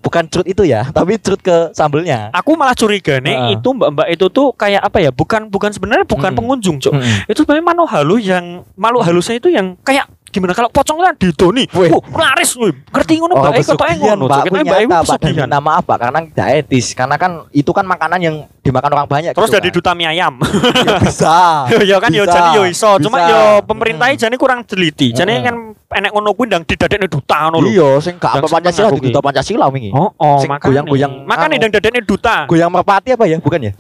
bukan 0.02 0.26
cut 0.26 0.46
itu 0.50 0.66
ya, 0.66 0.88
tapi 0.98 1.22
cut 1.22 1.40
ke 1.40 1.72
sambelnya. 1.78 2.34
Aku 2.34 2.58
malah 2.58 2.74
curiga 2.74 3.22
nih 3.22 3.36
Heeh. 3.36 3.54
itu 3.60 3.70
mbak-mbak 3.72 4.08
itu 4.10 4.26
tuh 4.34 4.52
kayak 4.58 4.82
apa 4.82 4.98
ya? 5.04 5.12
Bukan 5.14 5.48
bukan 5.54 5.70
sebenarnya 5.70 6.06
bukan 6.10 6.34
Mm-mm. 6.34 6.40
pengunjung, 6.40 6.78
Cok. 6.82 6.94
Mm-mm. 6.98 7.30
Itu 7.30 7.46
sebenarnya 7.46 7.66
makhluk 7.66 7.90
halus 7.94 8.22
yang 8.26 8.46
makhluk 8.74 9.04
halusnya 9.06 9.36
itu 9.38 9.50
yang 9.54 9.78
kayak 9.86 10.10
gimana 10.30 10.54
kalau 10.54 10.70
pocong 10.70 10.98
kan 11.02 11.14
didoni. 11.18 11.66
Wih. 11.74 11.90
Wah, 11.92 12.30
laris 12.32 12.54
wih. 12.56 12.74
Ngerti 12.90 13.14
ngono 13.20 13.34
Oh, 13.40 13.46
Eko 13.50 13.76
pesugihan, 13.76 14.18
ngono. 14.20 14.26
Pak. 14.28 14.42
Nyata, 14.50 15.00
Pak. 15.06 15.20
Pesugihan. 15.20 15.50
maaf, 15.62 15.84
Pak, 15.86 15.98
karena 16.00 16.20
tidak 16.26 16.48
etis. 16.66 16.88
Karena 16.94 17.16
kan 17.18 17.32
itu 17.52 17.72
kan 17.72 17.86
makanan 17.86 18.20
yang 18.22 18.36
dimakan 18.62 18.92
orang 18.94 19.08
banyak. 19.10 19.32
Terus 19.34 19.50
gitu 19.50 19.58
jadi 19.58 19.70
kan. 19.70 19.76
duta 19.80 19.92
mie 19.98 20.08
ayam. 20.10 20.34
Ya, 20.40 20.98
bisa. 21.02 21.38
ya 21.92 21.98
kan 21.98 22.10
yo 22.14 22.24
Bisa, 22.24 22.34
jadi 22.36 22.50
yo 22.56 22.64
iso, 22.70 22.92
cuma 23.02 23.18
yo 23.26 23.42
pemerintah 23.66 24.12
jane 24.14 24.36
kurang 24.38 24.62
teliti. 24.64 25.12
Jane 25.12 25.40
Heeh. 25.40 25.46
kan 25.46 25.56
enek 26.00 26.12
ngono 26.14 26.38
kuwi 26.38 26.46
ndang 26.50 26.64
didadekne 26.68 27.10
duta 27.10 27.50
ngono 27.50 27.66
lho. 27.66 27.70
Iya, 27.70 27.90
sing 28.04 28.16
gak 28.22 28.40
apa 28.40 28.48
Pancasila 28.48 28.94
di 28.94 29.02
duta 29.10 29.20
Pancasila 29.24 29.66
wingi. 29.74 29.90
Oh, 29.90 30.14
oh, 30.18 30.38
Sing 30.38 30.50
goyang-goyang 30.52 31.26
Makanya 31.26 31.58
anu. 31.58 31.62
ndang 31.66 31.72
dadekne 31.80 32.02
duta. 32.06 32.46
Goyang 32.46 32.70
merpati 32.70 33.16
apa 33.18 33.26
ya? 33.26 33.38
Bukan 33.42 33.60
ya? 33.66 33.74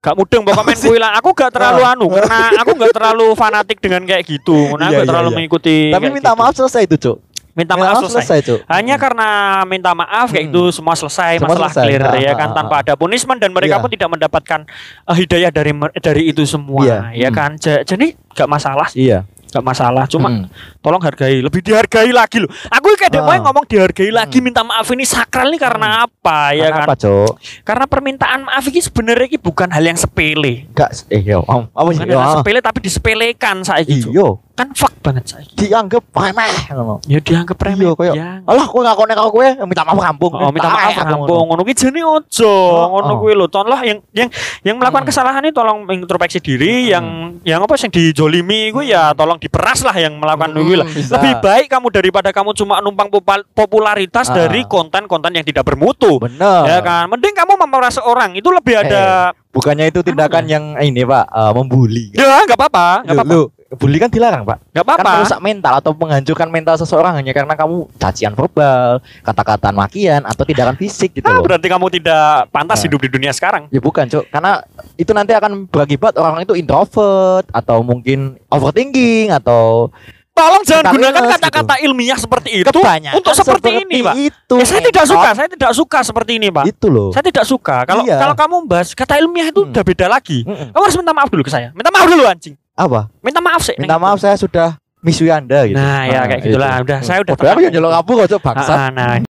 Gak 0.00 0.16
mudeng 0.16 0.40
pokoknya 0.40 0.64
main 0.64 1.00
lah. 1.04 1.10
Aku 1.20 1.36
gak 1.36 1.52
terlalu 1.52 1.82
Ah. 1.84 1.92
anu 1.92 2.08
karena 2.08 2.38
aku 2.56 2.70
gak 2.72 2.92
terlalu 2.96 3.26
fanatik 3.36 3.78
dengan 3.78 4.00
kayak 4.02 4.24
gitu. 4.24 4.56
Karena 4.72 4.88
aku 4.88 4.92
Iya, 4.92 4.96
gak 4.96 5.04
iya, 5.04 5.10
terlalu 5.12 5.28
iya. 5.28 5.36
mengikuti. 5.36 5.76
Tapi 5.92 6.06
minta 6.08 6.32
gitu. 6.32 6.40
maaf 6.40 6.54
selesai 6.56 6.82
itu, 6.88 6.96
Cuk. 6.96 7.16
Minta 7.50 7.74
maaf 7.76 8.00
selesai. 8.00 8.38
Cuk. 8.40 8.60
Hanya 8.64 8.96
karena 8.96 9.28
minta 9.66 9.92
maaf 9.92 10.32
kayak 10.32 10.48
Hmm. 10.48 10.52
itu 10.56 10.62
semua 10.72 10.96
selesai, 10.96 11.36
Semua 11.36 11.52
masalah 11.52 11.68
selesai. 11.68 11.84
clear 11.84 12.02
ya 12.16 12.32
ah, 12.32 12.34
kan 12.34 12.48
ah, 12.48 12.56
tanpa 12.56 12.74
ada 12.80 12.92
punishment 12.96 13.36
dan 13.36 13.52
mereka 13.52 13.76
Iya. 13.76 13.82
pun 13.84 13.90
tidak 13.90 14.08
mendapatkan 14.08 14.60
eh, 15.04 15.16
hidayah 15.18 15.50
dari 15.50 15.72
dari 15.94 16.22
itu 16.26 16.42
semua 16.44 16.80
Iya. 16.80 16.98
ya 17.12 17.28
Hmm. 17.28 17.36
kan. 17.36 17.50
Ja- 17.60 17.84
Jadi 17.84 18.06
gak 18.32 18.48
masalah, 18.48 18.88
Iya. 18.96 19.28
Gak 19.50 19.66
masalah. 19.66 20.06
Cuma 20.06 20.30
Hmm. 20.30 20.46
tolong 20.78 21.02
hargai, 21.02 21.42
lebih 21.42 21.60
dihargai 21.60 22.10
lagi 22.10 22.38
loh. 22.38 22.50
Aku 22.70 22.94
kayak 22.94 23.18
Ah. 23.18 23.26
mau 23.26 23.50
ngomong 23.50 23.66
dihargai 23.66 24.08
lagi, 24.08 24.38
Hmm. 24.38 24.46
minta 24.46 24.62
maaf 24.62 24.86
ini 24.90 25.02
sakral 25.02 25.50
nih 25.50 25.58
karena 25.58 26.06
apa 26.06 26.54
ya 26.54 26.70
kan? 26.70 26.72
Karena 26.72 26.86
apa, 26.86 26.94
Cuk? 26.96 27.32
Karena 27.66 27.84
permintaan 27.84 28.40
maaf 28.46 28.64
ini 28.64 28.80
sebenarnya 28.80 29.26
ini 29.26 29.38
bukan 29.38 29.68
hal 29.68 29.84
yang 29.84 29.98
sepele. 29.98 30.70
Enggak 30.70 30.90
eh 31.10 31.20
yo. 31.20 31.42
Om, 31.44 31.74
Apa 31.74 31.88
sih? 31.90 32.00
Bukan 32.00 32.08
Yo, 32.08 32.16
hal 32.16 32.22
yang 32.22 32.30
ah. 32.30 32.38
sepele 32.40 32.58
tapi 32.62 32.78
disepelekan 32.80 33.56
saiki. 33.60 34.06
Cuk. 34.06 34.12
Iya, 34.14 34.28
Kan 34.54 34.68
banget 35.00 35.24
saiki. 35.26 35.54
dianggap 35.56 36.04
remeh 36.12 36.52
ngono. 36.70 37.00
Ya 37.08 37.18
dianggap 37.18 37.56
remeh. 37.56 37.88
Iya, 37.90 38.12
ya. 38.12 38.28
Alah, 38.44 38.66
kowe 38.68 38.84
ngakone 38.84 39.12
karo 39.16 39.28
kowe 39.32 39.48
minta 39.64 39.82
maaf 39.82 39.98
rampung. 39.98 40.32
Oh, 40.36 40.52
minta 40.52 40.68
maaf 40.68 40.92
rampung 40.92 41.44
ngono 41.48 41.60
kuwi 41.64 41.72
jane 41.72 42.00
ojo. 42.00 42.52
Oh, 42.52 42.86
Ngono 42.92 43.12
oh. 43.12 43.18
kuwi 43.18 43.32
lho. 43.32 43.46
Tolong 43.48 43.80
yang 43.80 43.98
yang 44.12 44.28
yang 44.62 44.76
melakukan 44.76 45.02
Hmm. 45.02 45.10
kesalahan 45.10 45.40
ini 45.40 45.50
tolong 45.50 45.88
introspeksi 45.88 46.38
diri, 46.38 46.86
Hmm. 46.86 46.92
yang 46.92 47.06
yang 47.42 47.60
apa 47.64 47.74
yang 47.74 47.90
dijolimi 47.90 48.70
kuwi 48.70 48.92
ya 48.92 49.16
tolong 49.16 49.40
diperas 49.40 49.80
lah 49.82 49.96
yang 49.96 50.20
melakukan 50.20 50.52
Hmm, 50.52 50.60
kuwi 50.60 50.76
lah. 50.76 50.86
Lebih 50.86 51.32
baik 51.40 51.66
kamu 51.66 51.86
daripada 51.88 52.28
kamu 52.30 52.52
cuma 52.52 52.78
numpang 52.78 53.08
popularitas 53.50 54.28
Ah. 54.28 54.46
dari 54.46 54.62
konten-konten 54.64 55.32
yang 55.32 55.42
tidak 55.42 55.64
bermutu. 55.64 56.20
Bener. 56.20 56.68
Ya 56.68 56.78
kan, 56.80 57.08
mending 57.08 57.32
kamu 57.32 57.56
memeras 57.56 57.96
orang 57.98 58.36
itu 58.36 58.48
lebih 58.48 58.76
ada 58.76 59.32
Bukannya 59.50 59.90
itu 59.90 59.98
tindakan 60.06 60.46
yang 60.46 60.78
ini, 60.78 61.02
Pak, 61.02 61.26
eh, 61.26 61.52
membuli. 61.52 62.14
ya 62.14 62.46
nggak 62.46 62.54
apa-apa, 62.54 63.02
nggak 63.02 63.18
apa-apa, 63.18 63.34
lu, 63.34 63.42
bully 63.70 63.96
kan 63.96 64.08
dilarang, 64.08 64.42
Pak. 64.42 64.58
nggak 64.68 64.82
Kan 64.82 64.90
apa-apa. 64.98 65.10
merusak 65.16 65.40
mental 65.40 65.72
atau 65.78 65.92
menghancurkan 65.92 66.48
mental 66.48 66.74
seseorang 66.74 67.14
hanya 67.14 67.30
karena 67.30 67.54
kamu 67.54 67.86
cacian 67.96 68.34
verbal, 68.34 68.98
kata-kata 69.22 69.70
makian 69.70 70.26
atau 70.26 70.42
tindakan 70.42 70.74
fisik 70.74 71.14
gitu 71.14 71.24
Ah, 71.24 71.38
loh. 71.38 71.46
berarti 71.46 71.66
kamu 71.66 71.86
tidak 71.92 72.50
pantas 72.50 72.82
Ah. 72.82 72.84
hidup 72.84 72.98
di 72.98 73.08
dunia 73.08 73.30
sekarang. 73.30 73.70
Ya 73.70 73.78
bukan, 73.78 74.04
Cuk. 74.04 74.26
Karena 74.26 74.58
itu 74.96 75.10
nanti 75.10 75.30
akan 75.32 75.66
berakibat 75.66 76.16
orang 76.16 76.42
itu 76.42 76.54
introvert 76.54 77.46
atau 77.48 77.80
mungkin 77.80 78.34
overthinking 78.50 79.30
atau 79.30 79.94
Tolong 80.40 80.62
jangan 80.64 80.84
Kita 80.84 80.92
gunakan 80.96 81.22
kata-kata 81.36 81.74
ilmiah 81.84 82.16
seperti 82.16 82.50
itu 82.64 82.70
kebanyakan 82.72 83.16
untuk 83.20 83.34
seperti, 83.36 83.68
ini, 83.84 83.96
Pak. 84.00 84.14
Itu. 84.16 84.54
Ya, 84.56 84.64
saya 84.64 84.80
tidak 84.80 85.04
suka, 85.04 85.28
saya 85.36 85.48
tidak 85.52 85.72
suka 85.76 85.98
seperti 86.00 86.32
ini, 86.40 86.48
Pak. 86.48 86.64
Itu 86.64 86.86
loh. 86.88 87.12
Saya 87.12 87.24
tidak 87.28 87.44
suka. 87.44 87.84
Kalau 87.84 88.02
Iya. 88.08 88.16
kalau 88.16 88.34
kamu 88.34 88.56
bahas 88.64 88.88
kata 88.96 89.20
ilmiah 89.20 89.52
itu 89.52 89.60
Hmm. 89.60 89.70
udah 89.70 89.82
beda 89.84 90.06
lagi. 90.08 90.48
Mm-mm. 90.48 90.72
Kamu 90.72 90.82
harus 90.82 90.96
minta 90.96 91.12
maaf 91.12 91.28
dulu 91.28 91.42
ke 91.44 91.52
saya. 91.52 91.68
Minta 91.76 91.92
maaf 91.92 92.08
dulu 92.08 92.24
anjing. 92.24 92.56
Apa? 92.72 93.12
Minta 93.20 93.40
maaf 93.44 93.60
sih. 93.60 93.76
Minta 93.76 94.00
maaf 94.00 94.16
saya 94.16 94.40
sudah 94.40 94.80
misui 95.04 95.28
Anda 95.28 95.68
gitu. 95.68 95.76
Nah, 95.76 96.08
ya 96.08 96.24
kayak 96.24 96.40
gitulah. 96.40 96.72
Udah, 96.80 96.98
saya 97.04 97.20
udah 97.20 97.34
aku 97.36 97.44
tenang. 97.44 97.60
yang 97.68 97.72
nyelok 97.76 97.92
kabur 98.00 98.14
kok, 98.24 98.40
bangsat. 98.40 98.76
Ah, 98.76 98.88
ah, 98.88 98.90
nah. 98.90 99.29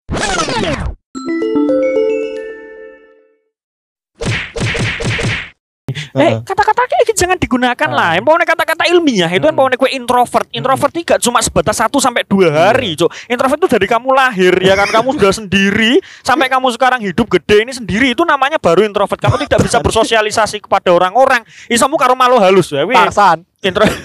Eh, 6.14 6.40
kata-kata 6.44 6.80
kayak 6.86 7.16
jangan 7.16 7.38
digunakan 7.40 7.88
lah. 7.90 8.14
Yang 8.14 8.24
pokoknya 8.28 8.46
kata-kata 8.54 8.82
ilmiah 8.92 9.30
itu 9.32 9.42
kan 9.42 9.50
Mm-mm. 9.50 9.58
pokoknya 9.58 9.78
kue 9.80 9.90
introvert. 9.96 10.46
Introvert 10.52 10.92
itu 10.94 11.04
gak 11.08 11.20
cuma 11.24 11.38
sebatas 11.40 11.76
satu 11.80 11.98
sampai 11.98 12.22
dua 12.28 12.52
hari, 12.52 12.94
cok. 12.94 13.10
Introvert 13.32 13.58
itu 13.64 13.68
dari 13.72 13.86
kamu 13.88 14.08
lahir 14.12 14.54
ya 14.60 14.76
kan, 14.76 14.88
kamu 14.92 15.16
sudah 15.16 15.32
sendiri 15.32 15.98
sampai 16.20 16.46
kamu 16.52 16.68
sekarang 16.76 17.00
hidup 17.00 17.26
gede 17.26 17.64
ini 17.64 17.72
sendiri 17.72 18.12
itu 18.12 18.22
namanya 18.28 18.60
baru 18.60 18.84
introvert. 18.84 19.18
Kamu 19.18 19.40
tidak 19.48 19.64
bisa 19.64 19.80
bersosialisasi 19.86 20.60
kepada 20.60 20.92
orang-orang. 20.92 21.42
Isamu 21.72 21.96
karo 21.96 22.12
malu 22.12 22.36
halus 22.36 22.68
ya. 22.70 22.84
wih. 22.84 22.92
Tarsan. 22.94 23.47
Intro 23.58 23.82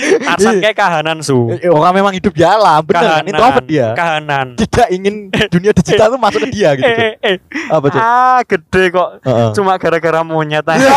Tarsan 0.00 0.60
kayak 0.60 0.76
kahanan 0.76 1.24
su. 1.24 1.48
Eh, 1.56 1.70
Orang 1.70 1.94
memang 1.96 2.12
hidup 2.12 2.34
di 2.34 2.44
alam, 2.44 2.82
bener 2.84 3.00
kan? 3.00 3.24
Itu 3.24 3.42
apa 3.42 3.60
dia? 3.64 3.94
Kahanan. 3.96 4.58
Tidak 4.58 4.86
ingin 4.92 5.30
dunia 5.48 5.72
digital 5.72 6.12
tuh 6.12 6.20
masuk 6.20 6.40
ke 6.46 6.50
dia 6.52 6.76
gitu. 6.76 6.84
Cuk. 6.84 6.98
Eh, 7.00 7.14
eh, 7.22 7.36
eh. 7.36 7.36
Apa 7.70 7.86
tuh? 7.88 8.00
Ah, 8.00 8.40
gede 8.44 8.82
kok. 8.92 9.08
Heeh. 9.24 9.48
Cuma 9.56 9.78
gara-gara 9.80 10.20
monyet 10.20 10.66
aja. 10.66 10.90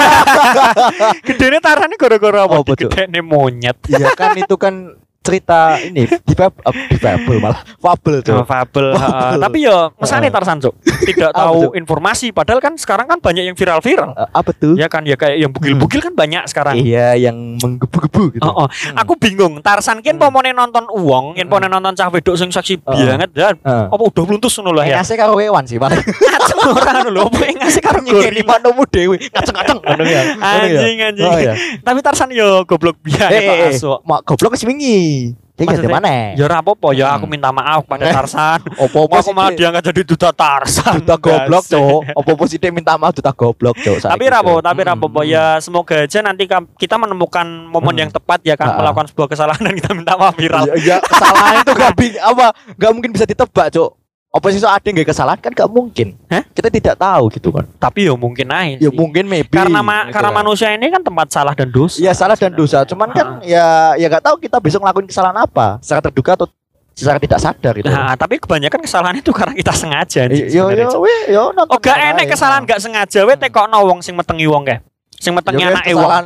Gedene 1.28 1.64
tarane 1.64 1.96
gara-gara 1.96 2.40
apa? 2.46 2.56
Apa, 2.60 2.74
Cuk? 2.76 2.90
Gedene 2.90 3.20
monyet. 3.24 3.78
Iya 3.88 4.12
kan 4.18 4.36
itu 4.36 4.56
kan 4.60 4.98
cerita 5.24 5.60
ini 5.80 6.04
di 6.04 6.34
fab 6.36 6.52
di 6.86 6.98
fable 6.98 7.40
malah 7.40 7.64
fable 7.80 8.20
Oh, 8.20 8.22
tuh. 8.22 8.36
fabel. 8.44 8.92
Fabel. 8.92 8.94
heeh. 8.94 9.32
Tapi 9.40 9.58
ya 9.62 9.78
mesane 9.96 10.22
Heeh. 10.22 10.34
Tarsan, 10.34 10.58
Cuk. 10.60 10.76
Tidak 11.08 11.32
tahu 11.32 11.72
informasi 11.74 12.30
padahal 12.30 12.60
kan 12.60 12.76
sekarang 12.76 13.08
kan 13.08 13.18
banyak 13.18 13.44
yang 13.44 13.56
viral-viral. 13.56 14.12
Eh, 14.14 14.30
apa 14.30 14.52
tuh? 14.52 14.76
Ya 14.76 14.88
kan 14.88 15.04
ya 15.04 15.16
kayak 15.16 15.38
yang 15.38 15.52
bugil-bugil 15.52 16.00
kan 16.02 16.14
banyak 16.14 16.44
sekarang. 16.46 16.76
Iya 16.76 17.16
yang 17.18 17.56
menggebu-gebu 17.58 18.36
gitu. 18.36 18.44
Oh, 18.44 18.66
oh. 18.66 18.68
Aku 18.96 19.16
bingung. 19.16 19.60
Tarsan 19.60 20.00
kin 20.00 20.14
Hmm. 20.14 20.22
pomone 20.22 20.52
nonton 20.52 20.86
uang, 20.90 21.34
yen 21.34 21.48
pomone 21.48 21.68
nonton 21.68 21.94
cah 21.94 22.08
wedok 22.08 22.36
sing 22.36 22.50
seksi 22.50 22.78
Heeh. 22.80 23.08
banget 23.08 23.30
dan 23.32 23.56
Heeh. 23.58 23.86
apa 23.88 24.04
udah 24.04 24.24
bluntus 24.24 24.54
ngono 24.58 24.72
lah 24.74 24.84
ya. 24.84 25.00
Ngasih 25.00 25.16
karo 25.16 25.34
kewan 25.34 25.64
sih 25.64 25.78
paling. 25.78 26.00
Ngaceng 26.34 26.60
ora 26.66 26.92
ngono 26.98 27.10
lho, 27.10 27.22
apa 27.28 27.42
yang 27.44 27.58
ngasih 27.60 27.82
karo 27.82 27.98
Nyekeli 28.00 28.42
manomu 28.44 28.84
dewe. 28.86 29.18
Kaceng-kaceng 29.24 29.80
ngono 29.84 30.04
ya. 30.04 30.12
Ya? 30.14 30.22
Anjing 30.38 30.98
anjing. 31.02 31.26
Oh 31.26 31.38
ya. 31.38 31.54
Tapi 31.80 32.00
Tarsan 32.00 32.30
yo 32.30 32.64
goblok 32.64 33.00
biaya 33.00 33.32
Eh, 33.32 33.40
eh, 33.40 33.58
eh. 33.72 33.98
Mak 34.04 34.20
goblok 34.24 34.52
wis 34.52 34.64
wingi. 34.64 35.13
Iki 35.54 35.70
ganti 35.70 35.86
Maksudnya, 35.86 35.94
mana? 35.94 36.34
Ya 36.34 36.44
ora 36.50 36.58
apa-apa 36.66 36.88
ya 36.92 37.14
aku 37.14 37.30
Hmm. 37.30 37.34
minta 37.38 37.54
maaf 37.54 37.86
pada 37.86 38.10
Tarsan. 38.16 38.60
Opo-opo 38.74 39.22
Aku 39.22 39.38
malah 39.38 39.54
diangkat 39.54 39.86
jadi 39.86 40.02
duta 40.02 40.34
Tarsan. 40.34 41.06
duta 41.06 41.14
goblok, 41.16 41.62
Gas. 41.62 41.78
Cok. 41.78 42.02
Opo-opo 42.18 42.44
sih 42.50 42.58
minta 42.74 42.98
maaf 42.98 43.14
duta 43.14 43.30
goblok, 43.32 43.78
Cok. 43.78 44.02
Tapi 44.02 44.26
rapo, 44.28 44.58
tapi 44.60 44.82
rapo 44.82 45.06
ya 45.22 45.62
semoga 45.62 46.04
aja 46.04 46.20
nanti 46.20 46.50
kita 46.50 46.98
menemukan 46.98 47.46
momen 47.70 47.94
Hmm. 47.94 48.02
yang 48.02 48.10
tepat 48.10 48.42
ya 48.42 48.58
kan 48.58 48.74
Ah. 48.74 48.82
melakukan 48.82 49.14
sebuah 49.14 49.30
kesalahan 49.30 49.62
dan 49.62 49.74
kita 49.78 49.94
minta 49.94 50.18
maaf 50.18 50.34
viral. 50.34 50.74
Ya, 50.74 50.76
ya 50.76 50.98
kesalahan 51.00 51.62
itu 51.62 51.72
gak 51.72 51.94
apa 52.18 52.46
gak 52.74 52.92
mungkin 52.92 53.12
bisa 53.14 53.30
ditebak, 53.30 53.70
Cok. 53.70 54.03
Apa 54.34 54.50
sih 54.50 54.58
ada 54.58 54.82
yang 54.82 54.98
gak 54.98 55.14
kesalahan 55.14 55.38
kan 55.38 55.54
gak 55.54 55.70
mungkin. 55.70 56.18
Hah? 56.26 56.42
Kita 56.50 56.74
tidak 56.74 56.98
tahu 56.98 57.30
gitu 57.30 57.54
kan. 57.54 57.70
Tapi 57.78 58.10
ya 58.10 58.18
mungkin 58.18 58.50
aja. 58.50 58.82
Ya 58.82 58.90
mungkin 58.90 59.30
maybe. 59.30 59.54
karena 59.54 59.86
ma- 59.86 60.10
gitu 60.10 60.18
karena 60.18 60.32
kan. 60.34 60.38
manusia 60.42 60.68
ini 60.74 60.90
kan 60.90 61.06
tempat 61.06 61.30
salah 61.30 61.54
dan 61.54 61.70
dosa. 61.70 62.02
Iya 62.02 62.18
salah 62.18 62.34
dan 62.34 62.50
dosa. 62.50 62.82
Cuman 62.82 63.14
kan 63.14 63.46
ya 63.46 63.94
ya 63.94 64.10
gak 64.10 64.26
tahu 64.26 64.42
kita 64.42 64.58
besok 64.58 64.82
ngelakuin 64.82 65.06
kesalahan 65.06 65.38
apa. 65.38 65.78
Secara 65.86 66.10
terduga 66.10 66.34
atau 66.34 66.50
secara 66.98 67.22
tidak 67.22 67.40
sadar 67.46 67.74
gitu. 67.78 67.86
Nah, 67.94 68.18
tapi 68.18 68.42
kebanyakan 68.42 68.82
kesalahan 68.82 69.16
itu 69.22 69.30
karena 69.30 69.54
kita 69.54 69.70
sengaja. 69.70 70.26
Yo 70.26 70.66
yo 70.74 70.90
we 70.98 71.14
yo 71.30 71.54
nonton. 71.54 71.70
Oh, 71.70 71.78
gak 71.78 72.18
enek 72.18 72.34
kesalahan 72.34 72.66
gak 72.66 72.82
sengaja 72.82 73.30
we 73.30 73.38
tekokno 73.38 73.86
wong 73.86 74.02
sing 74.02 74.18
metengi 74.18 74.50
wong 74.50 74.66
kae. 74.66 74.82
Sing 75.22 75.30
Ya, 75.30 75.38
metengi 75.38 75.62
wes, 75.62 75.78
anake 75.78 75.92
wong. 75.94 76.02
kesalahan 76.10 76.26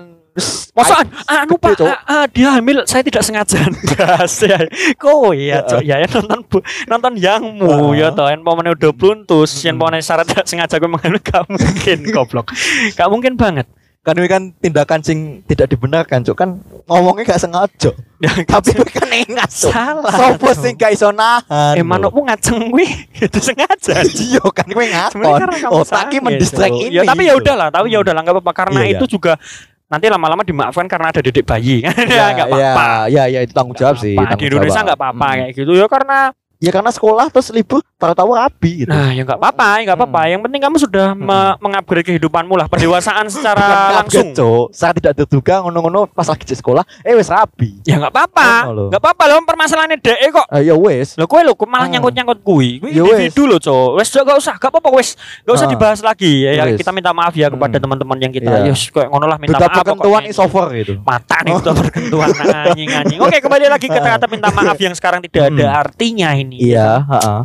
Masa 0.77 1.01
anu 1.25 1.57
Pak, 1.57 1.81
dia 2.29 2.53
hamil, 2.53 2.85
saya 2.85 3.01
tidak 3.01 3.25
sengaja. 3.25 3.57
Gas 3.97 4.45
ya. 4.45 4.61
Kok 4.93 5.33
ya, 5.33 5.65
Cok, 5.65 5.81
ya, 5.81 5.97
ya 5.97 6.07
nonton 6.07 6.39
bu, 6.45 6.57
nonton 6.85 7.13
yangmu 7.17 7.97
ya 7.97 8.13
toh, 8.13 8.29
yang 8.29 8.45
pamane 8.45 8.77
udah 8.77 8.93
bluntus, 8.93 9.65
yang 9.65 9.81
Mm-mm. 9.81 9.89
pamane 9.89 10.05
syarat 10.05 10.29
tidak 10.29 10.45
sengaja 10.45 10.77
gue 10.77 10.85
menghamil 10.85 11.17
gak 11.25 11.41
mungkin 11.49 11.97
goblok. 12.13 12.53
Gak 12.93 13.09
mungkin 13.09 13.33
banget. 13.33 13.65
kan 14.07 14.15
ini 14.15 14.29
kan 14.31 14.55
tindakan 14.55 15.03
sing 15.03 15.19
tidak 15.43 15.67
dibenarkan, 15.67 16.23
Cok. 16.23 16.37
Kan 16.37 16.49
ngomongnya 16.85 17.27
gak 17.27 17.41
sengaja. 17.43 17.91
Ya, 18.21 18.31
Tapi 18.45 18.71
kan 18.87 19.09
ingat, 19.11 19.49
Cok. 19.51 19.73
salah. 19.73 20.13
Sopo 20.15 20.47
sing 20.55 20.77
gak 20.77 20.93
iso 20.95 21.09
nahan. 21.11 21.75
Eh 21.75 21.83
manukmu 21.83 22.23
ngaceng 22.23 22.71
gue 22.71 22.87
itu 23.25 23.39
sengaja. 23.41 24.05
Iya 24.05 24.45
kan 24.53 24.69
karena 24.69 25.57
kamu 25.59 25.73
Oh, 25.73 25.83
sakit, 25.83 26.21
mendistract 26.23 26.71
ini. 26.77 26.95
Ya 26.95 27.03
tapi 27.03 27.27
ya 27.27 27.35
udahlah, 27.35 27.67
tapi 27.67 27.91
ya 27.91 27.99
udahlah 27.99 28.21
nggak 28.23 28.35
apa-apa 28.39 28.53
karena 28.55 28.79
Iya, 28.87 28.95
itu 28.95 29.19
juga 29.19 29.35
nanti 29.87 30.05
lama-lama 30.07 30.43
dimaafkan 30.43 30.85
karena 30.85 31.15
ada 31.15 31.23
dedek 31.23 31.47
bayi 31.47 31.79
kan 31.79 31.95
ya 32.19 32.25
nggak 32.35 32.47
apa-apa. 32.47 32.87
Ya, 33.07 33.23
ya, 33.27 33.39
itu 33.41 33.55
tanggung 33.55 33.75
jawab 33.75 33.95
sih. 33.97 34.19
Apa, 34.19 34.35
Di 34.35 34.45
Indonesia 34.51 34.83
nggak 34.83 34.99
apa-apa 34.99 35.25
Hmm. 35.27 35.37
kayak 35.43 35.51
gitu 35.55 35.71
ya 35.73 35.87
karena 35.87 36.19
Ya 36.57 36.69
karena 36.69 36.89
sekolah 36.89 37.29
terus 37.29 37.49
libur 37.49 37.85
tahu-tahu 37.95 38.33
rapi 38.33 38.71
gitu. 38.79 38.89
Nah, 38.89 39.09
ya 39.09 39.21
nggak 39.21 39.37
apa-apa, 39.37 39.77
ya 39.77 39.83
nggak 39.85 39.97
apa-apa. 39.97 40.21
Yang 40.27 40.41
penting 40.43 40.57
kamu 40.59 40.77
sudah 40.79 41.07
me- 41.13 41.57
mengupgrade 41.59 42.01
kehidupanmu 42.03 42.53
lah, 42.53 42.65
pendewasaan 42.65 43.25
secara 43.27 43.61
langsung. 44.01 44.33
Cok. 44.33 44.65
Saat 44.69 44.97
tidak 44.97 45.13
terduga 45.15 45.61
ngono-ngono 45.61 46.05
pas 46.07 46.25
lagi 46.25 46.43
di 46.43 46.53
sekolah, 46.53 46.81
eh 47.01 47.13
wes 47.13 47.27
rapi. 47.27 47.81
Ya 47.83 47.97
nggak 47.97 48.09
apa-apa, 48.09 48.49
lho. 48.69 48.89
nggak 48.89 48.97
apa-apa 48.97 49.23
loh. 49.27 49.37
Permasalahannya 49.43 49.97
dek 49.97 50.17
kok. 50.29 50.45
Eh, 50.51 50.63
ya 50.63 50.73
wes. 50.73 51.13
Lo 51.13 51.25
kue 51.25 51.41
lo 51.41 51.53
kok 51.53 51.65
malah 51.65 51.85
Hmm. 51.85 51.93
nyangkut-nyangkut 51.93 52.39
kui. 52.41 52.77
Kui 52.79 52.89
Ya 52.91 53.01
wes. 53.01 53.29
individu 53.29 53.43
lo 53.45 53.57
cowok. 53.57 53.91
Wes 53.95 54.07
gak 54.09 54.25
usah, 54.35 54.55
gak 54.57 54.69
apa-apa 54.69 54.89
wes. 54.91 55.13
Gak 55.41 55.53
usah 55.53 55.65
Ah. 55.65 55.71
dibahas 55.71 56.01
lagi. 56.01 56.33
Ya, 56.39 56.51
ya, 56.53 56.63
Wes. 56.65 56.77
kita 56.79 56.89
minta 56.89 57.13
maaf 57.13 57.33
ya 57.33 57.47
kepada 57.47 57.69
Hmm. 57.71 57.83
teman-teman 57.83 58.17
yang 58.19 58.31
kita. 58.31 58.49
Iya. 58.61 58.69
Yus, 58.69 58.89
kayak 58.89 59.09
ngono 59.09 59.25
lah 59.25 59.37
minta 59.37 59.57
maaf. 59.59 59.73
perkentuan 59.75 60.25
pokoknya. 60.25 60.29
is 60.29 60.39
over 60.39 60.65
gitu. 60.73 60.93
Mata 61.01 61.37
nih 61.39 61.53
duta 61.55 61.71
perkentuan 61.71 62.29
anjing-anjing. 62.33 63.19
Oke, 63.19 63.37
kembali 63.39 63.65
lagi 63.67 63.85
ke 63.85 63.95
kata 63.95 64.25
minta 64.25 64.49
maaf 64.49 64.77
yang 64.77 64.93
sekarang 64.93 65.21
tidak 65.21 65.49
ada 65.49 65.65
Hmm. 65.67 65.81
artinya 65.81 66.29
ini. 66.33 66.46
Iya, 66.49 67.03
heeh. 67.03 67.39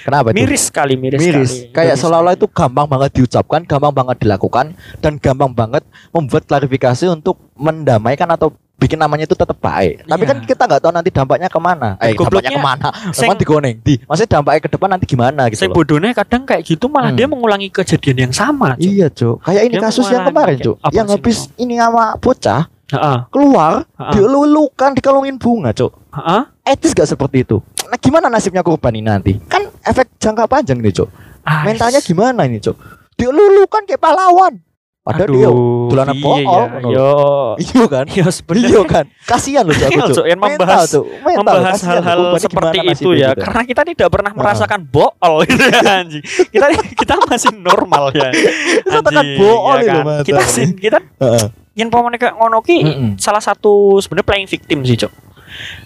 Kenapa 0.00 0.30
itu? 0.30 0.36
Miris 0.38 0.62
sekali, 0.64 0.94
miris, 0.94 1.16
miris 1.16 1.50
sekali. 1.54 1.72
kayak 1.72 1.96
seolah-olah 1.96 2.34
itu 2.34 2.46
gampang 2.46 2.84
banget 2.84 3.10
diucapkan 3.14 3.60
gampang 3.62 3.90
banget 3.90 4.16
dilakukan 4.18 4.66
dan 4.98 5.12
gampang 5.16 5.50
banget 5.50 5.80
membuat 6.10 6.44
klarifikasi 6.44 7.08
untuk 7.08 7.40
mendamaikan 7.54 8.28
atau 8.28 8.50
bikin 8.74 8.94
namanya 8.94 9.24
itu 9.24 9.34
tetap 9.34 9.58
baik 9.58 10.04
tapi 10.04 10.22
Iya. 10.22 10.28
kan 10.28 10.36
kita 10.40 10.62
nggak 10.62 10.80
tahu 10.80 10.92
nanti 10.92 11.10
dampaknya 11.10 11.48
ke 11.48 11.58
mana 11.58 11.98
eh 11.98 12.14
Gobloknya, 12.14 12.46
dampaknya 12.46 12.52
ke 12.52 12.62
mana 12.62 12.88
Emang 13.10 13.36
digoneng 13.36 13.74
di 13.80 13.94
maksudnya 13.98 14.30
dampaknya 14.30 14.60
ke 14.60 14.70
depan 14.70 14.88
nanti 14.88 15.04
gimana 15.04 15.42
gitu 15.46 15.58
Saya 15.58 15.68
loh 15.68 15.76
bodohnya 15.76 16.10
kadang 16.14 16.42
kayak 16.44 16.62
gitu 16.62 16.86
malah 16.86 17.10
Hmm. 17.10 17.18
dia 17.18 17.26
mengulangi 17.26 17.68
kejadian 17.68 18.16
yang 18.22 18.32
sama. 18.32 18.76
Cuk. 18.76 18.86
iya 18.86 19.06
cok 19.08 19.36
kayak 19.42 19.62
ini 19.64 19.74
Dia 19.74 19.82
kasus 19.82 20.06
yang 20.06 20.22
kemarin 20.22 20.56
cok 20.58 20.76
apa 20.78 20.92
yang 20.94 21.06
habis 21.08 21.38
ini 21.56 21.74
sama 21.74 22.04
bocah 22.14 22.62
Heeh. 22.88 23.18
keluar 23.28 23.72
Heeh. 23.90 24.12
dielulukan 24.14 24.90
dikalungin 24.94 25.36
bunga 25.36 25.72
cok 25.72 25.92
Heeh. 26.14 26.42
Etis 26.68 26.92
gak 26.92 27.08
seperti 27.08 27.42
itu. 27.42 27.58
Nah 27.88 27.96
gimana 27.96 28.26
nasibnya 28.28 28.60
korban 28.60 28.92
ini 28.92 29.08
nanti? 29.08 29.32
Kan 29.48 29.68
efek 29.80 30.20
jangka 30.20 30.44
panjang 30.44 30.78
nih 30.78 30.92
cok 30.92 31.08
mentalnya 31.64 32.00
gimana 32.04 32.44
ini 32.44 32.60
cok 32.60 32.76
dielulukan 33.16 33.82
kayak 33.88 33.98
pahlawan. 33.98 34.60
Padahal 35.08 35.32
dia 35.32 35.48
dolanan 35.88 36.12
iya, 36.12 36.20
bohong, 36.20 36.44
ya. 36.44 36.80
ngono 36.84 36.88
Yo. 36.92 37.12
iya. 37.56 37.84
Kan? 37.88 38.04
Iya 38.12 38.26
sebenarnya. 38.28 38.68
Iya 38.68 38.80
kan? 38.84 39.04
Kasihan 39.24 39.64
loh 39.64 39.72
Cok, 39.72 39.88
Iya, 39.88 40.04
Cok. 40.12 40.26
Yang 40.28 40.40
Mental, 40.44 40.52
membahas- 40.60 40.90
Cok. 40.92 41.04
Mental, 41.08 41.36
membahas 41.40 41.80
hal-hal 41.80 42.18
seperti 42.36 42.78
itu 42.84 43.08
nasibnya 43.08 43.16
ya? 43.16 43.28
Gitu. 43.32 43.40
karena 43.40 43.62
kita 43.64 43.82
tidak 43.88 44.08
pernah 44.12 44.32
merasakan 44.36 44.80
bool 44.84 45.08
gitu 45.48 45.64
ya 45.64 46.04
anjing. 46.04 46.22
Kita 46.52 46.66
kita 46.92 47.14
masih 47.24 47.50
normal 47.56 48.04
ya. 48.12 48.28
Anjing, 48.28 49.36
bool 49.40 49.76
ya 49.80 49.94
kan. 50.04 50.04
kita 50.28 50.42
sih 50.44 50.66
kita 50.76 50.98
yang 51.72 51.88
kayak 52.20 52.34
ngono 52.36 52.60
ki 52.60 52.76
salah 53.16 53.40
satu 53.40 54.02
sebenarnya 54.04 54.26
playing 54.28 54.48
victim 54.50 54.82
sih 54.84 54.98
cok 54.98 55.12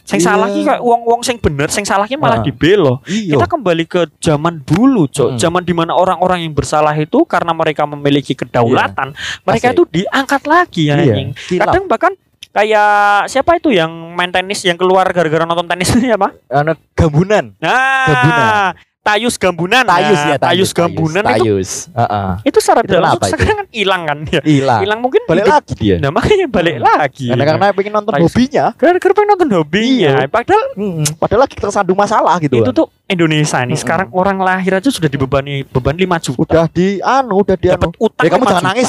sing 0.02 0.19
Iya. 0.19 0.26
salah 0.28 0.49
ki 0.49 0.61
uang-uang 0.78 1.21
sing 1.21 1.37
bener 1.37 1.69
sing 1.69 1.83
salah 1.83 2.04
ki 2.04 2.14
malah 2.14 2.40
Heeh. 2.40 2.50
dibelo 2.50 3.00
iya 3.04 3.35
kita 3.35 3.47
kembali 3.47 3.85
ke 3.85 4.07
zaman 4.19 4.62
dulu, 4.62 5.07
Cok. 5.07 5.35
Mm. 5.35 5.38
Zaman 5.38 5.62
di 5.62 5.75
mana 5.75 5.92
orang-orang 5.92 6.42
yang 6.42 6.52
bersalah 6.52 6.92
itu 6.95 7.25
karena 7.25 7.50
mereka 7.50 7.83
memiliki 7.85 8.33
kedaulatan, 8.33 9.12
mereka 9.42 9.66
Pasti. 9.69 9.76
itu 9.76 9.83
diangkat 9.88 10.42
lagi 10.45 10.83
ya, 10.88 10.95
anjing. 10.97 11.28
Kilap. 11.49 11.66
Kadang 11.69 11.85
bahkan 11.87 12.12
kayak 12.52 12.92
siapa 13.26 13.57
itu 13.57 13.73
yang 13.73 13.88
main 14.12 14.28
tenis 14.28 14.61
yang 14.62 14.76
keluar 14.76 15.09
gara-gara 15.09 15.42
nonton 15.42 15.64
tenis 15.66 15.97
ini 15.97 16.12
apa? 16.12 16.37
anak 16.49 16.76
gambunan 16.92 17.57
Nah, 17.57 18.07
Gambunan. 18.07 18.73
Tayus 19.02 19.35
Gambunan. 19.35 19.82
tayus 19.82 20.14
Nah, 20.16 20.30
ya 20.30 20.37
Tayus 20.38 20.71
Gambunan 20.71 21.23
itu 21.25 21.35
tayus 21.37 21.71
Heeh. 21.90 22.30
itu 22.47 22.59
secara 22.59 22.80
Itu 22.80 22.92
dalam 22.92 23.18
sekarang 23.18 23.59
kan 23.59 23.66
hilang 23.68 24.02
kan 24.06 24.18
dia. 24.23 24.40
hilang 24.47 25.00
mungkin 25.02 25.26
balik 25.26 25.42
hidup- 25.42 25.54
lagi 25.59 25.73
dia 25.75 25.97
Nah, 25.99 26.11
makanya 26.11 26.47
balik 26.47 26.76
lagi. 26.78 27.26
karena 27.26 27.44
karena 27.44 27.66
pengen 27.73 27.92
nonton 27.92 28.12
Tayus. 28.14 28.30
hobinya 28.30 28.64
gara-gara 28.73 29.12
pengen 29.12 29.28
nonton 29.28 29.49
hobinya. 29.52 30.12
Iya. 30.16 30.30
Padahal 30.30 30.62
Mm-mm. 30.75 31.04
padahal 31.18 31.40
lagi 31.42 31.56
tersandung 31.56 31.99
masalah 31.99 32.35
gitu 32.38 32.54
itu 32.54 32.62
kan. 32.64 32.78
tuh 32.78 32.87
Indonesia 33.04 33.59
nih. 33.59 33.66
Mm-mm. 33.68 33.82
Sekarang 33.82 34.09
orang 34.12 34.38
lahir 34.38 34.73
aja 34.73 34.87
sudah 34.88 35.06
dibebani 35.06 35.66
beban 35.66 35.94
5 35.94 36.06
juta. 36.23 36.38
udah 36.40 36.64
di 36.68 36.87
anu 36.99 37.42
udah 37.42 37.56
di 37.56 37.68
anu 37.68 37.82
Dapat 37.85 37.99
utang 37.99 38.23
ya 38.23 38.30
kamu 38.30 38.38
5 38.40 38.47
jangan 38.47 38.54
juta. 38.56 38.68
nangis. 38.71 38.88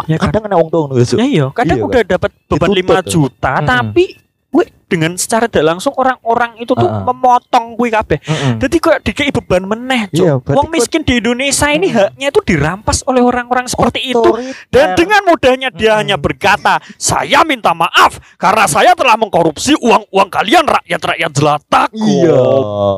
Ya 0.00 0.16
kan? 0.16 0.30
kadang 0.30 0.42
kena 0.46 0.56
wong 0.56 0.68
tuh 0.70 0.78
ngono. 0.80 0.94
Ya 0.94 1.04
iya, 1.20 1.46
kadang 1.50 1.76
Iya, 1.76 1.84
udah 1.84 2.02
dapat 2.06 2.30
beban 2.46 2.68
Dituntut 2.70 2.78
5 2.86 3.02
tuh. 3.02 3.10
juta, 3.10 3.52
Mm-mm. 3.52 3.66
tapi 3.66 4.04
gue 4.50 4.66
dengan 4.90 5.14
secara 5.14 5.46
tidak 5.46 5.78
langsung 5.78 5.94
orang-orang 5.94 6.58
itu 6.58 6.74
tuh 6.74 6.82
Heeh. 6.82 7.06
memotong 7.06 7.78
gue 7.78 7.88
kabeh. 7.94 8.18
Mm-mm. 8.18 8.58
Jadi 8.58 8.76
kok 8.82 8.98
dikei 9.06 9.30
beban 9.30 9.62
meneh, 9.62 10.10
Cuk. 10.10 10.26
Iya, 10.26 10.34
Wong 10.42 10.66
miskin 10.66 11.06
di 11.06 11.22
Indonesia 11.22 11.70
ini 11.70 11.86
Mm. 11.86 11.94
haknya 11.94 12.26
itu 12.34 12.40
dirampas 12.42 13.06
oleh 13.06 13.22
orang-orang 13.22 13.70
seperti 13.70 14.10
itu. 14.10 14.18
Otoriter. 14.18 14.66
Dan 14.74 14.98
dengan 14.98 15.22
mudahnya 15.22 15.70
dia 15.70 15.94
Mm. 15.94 15.98
hanya 16.02 16.16
berkata, 16.18 16.82
"Saya 16.98 17.46
minta 17.46 17.70
maaf 17.70 18.18
karena 18.34 18.66
saya 18.66 18.98
telah 18.98 19.14
mengkorupsi 19.14 19.78
uang-uang 19.78 20.26
kalian 20.26 20.66
rakyat-rakyat 20.66 21.30
jelataku." 21.30 22.02
iya 22.02 22.42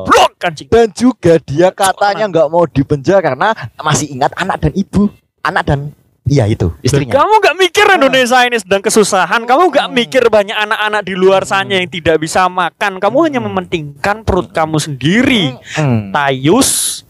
Blok 0.09 0.33
anjing. 0.41 0.67
dan 0.73 0.89
juga 0.91 1.37
dia 1.37 1.69
katanya 1.69 2.25
nggak 2.25 2.47
mau 2.49 2.65
dipenjara 2.65 3.21
karena 3.21 3.53
masih 3.77 4.09
ingat 4.09 4.33
anak 4.33 4.57
dan 4.59 4.73
ibu 4.73 5.13
anak 5.39 5.63
dan 5.63 5.79
iya 6.25 6.45
itu 6.45 6.71
istrinya 6.79 7.13
Kamu 7.15 7.33
gak 7.37 7.55
mikir 7.55 7.85
Indonesia 7.85 8.39
ini 8.41 8.55
sedang 8.55 8.79
kesusahan. 8.79 9.43
Kamu 9.43 9.63
gak 9.69 9.87
Hmm. 9.87 9.95
mikir 9.95 10.23
banyak 10.27 10.55
anak-anak 10.55 11.01
di 11.01 11.13
luar 11.13 11.43
sana 11.43 11.75
yang 11.75 11.87
tidak 11.87 12.17
bisa 12.17 12.47
makan. 12.47 12.97
Kamu 12.97 13.17
hanya 13.21 13.39
Hmm. 13.39 13.51
mementingkan 13.51 14.21
perut 14.21 14.49
kamu 14.49 14.77
sendiri. 14.77 15.55
Hmm. 15.73 16.11
Tayus. 16.11 17.03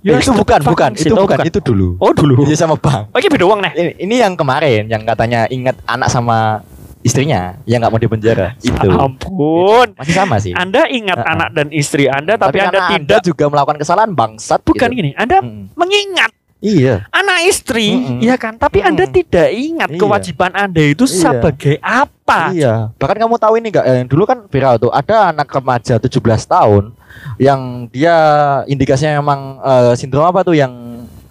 Eh, 0.00 0.12
You 0.12 0.20
itu 0.20 0.30
bukan 0.30 0.60
bukan 0.60 0.90
itu. 0.92 1.10
Oh, 1.10 1.24
bukan 1.24 1.40
itu 1.42 1.58
dulu 1.58 1.96
Oh 1.96 2.12
dulu. 2.12 2.44
ini 2.44 2.52
sama 2.52 2.76
bang 2.76 3.08
Oh, 3.08 3.16
ini 3.16 3.24
beda 3.26 3.44
uang 3.46 3.60
nih. 3.60 3.72
ini, 3.72 3.90
ini 3.98 4.14
yang 4.20 4.34
kemarin 4.34 4.84
yang 4.84 5.00
katanya 5.02 5.48
ingat 5.48 5.80
anak 5.84 6.12
sama 6.12 6.60
istrinya 7.00 7.56
yang 7.64 7.80
nggak 7.80 7.88
mau 7.88 7.96
dipenjara 7.98 8.52
itu 8.58 8.84
Ampun. 8.84 9.96
masih 9.96 10.12
sama 10.14 10.36
sih 10.36 10.52
Anda 10.52 10.84
ingat 10.88 11.16
Ah, 11.16 11.24
ah. 11.24 11.32
anak 11.34 11.48
dan 11.52 11.66
istri 11.70 12.04
Anda 12.04 12.36
tapi, 12.36 12.60
Anda 12.60 12.84
karena 12.84 12.88
tidak 12.94 13.20
juga 13.24 13.44
melakukan 13.46 13.76
kesalahan 13.78 14.12
bangsat 14.12 14.60
bukan 14.60 14.88
gitu. 14.88 14.98
gini. 14.98 15.10
Anda 15.14 15.40
Mm. 15.40 15.72
mengingat 15.72 16.32
iya 16.64 17.04
anak 17.12 17.44
istri, 17.44 17.92
Mm-mm. 17.92 18.24
ya 18.24 18.40
kan? 18.40 18.56
Tapi 18.56 18.80
Anda 18.80 19.04
Mm-mm. 19.04 19.16
tidak 19.16 19.48
ingat 19.52 19.88
Iya. 19.92 20.00
kewajiban 20.00 20.52
Anda 20.56 20.80
itu 20.80 21.04
Iya. 21.04 21.12
sebagai 21.12 21.76
apa? 21.78 22.40
Iya. 22.50 22.74
Bahkan 22.96 23.18
kamu 23.20 23.36
tahu 23.36 23.54
ini 23.60 23.68
enggak? 23.68 23.84
Yang 23.84 24.08
dulu 24.08 24.22
kan 24.24 24.38
viral 24.48 24.80
tuh 24.80 24.88
ada 24.88 25.28
anak 25.28 25.46
remaja 25.46 26.00
17 26.00 26.16
tahun 26.48 26.96
yang 27.36 27.60
dia 27.90 28.16
indikasinya 28.64 29.20
memang 29.20 29.40
eh, 29.60 29.92
sindrom 29.94 30.24
apa 30.24 30.40
tuh 30.40 30.56
yang 30.56 30.72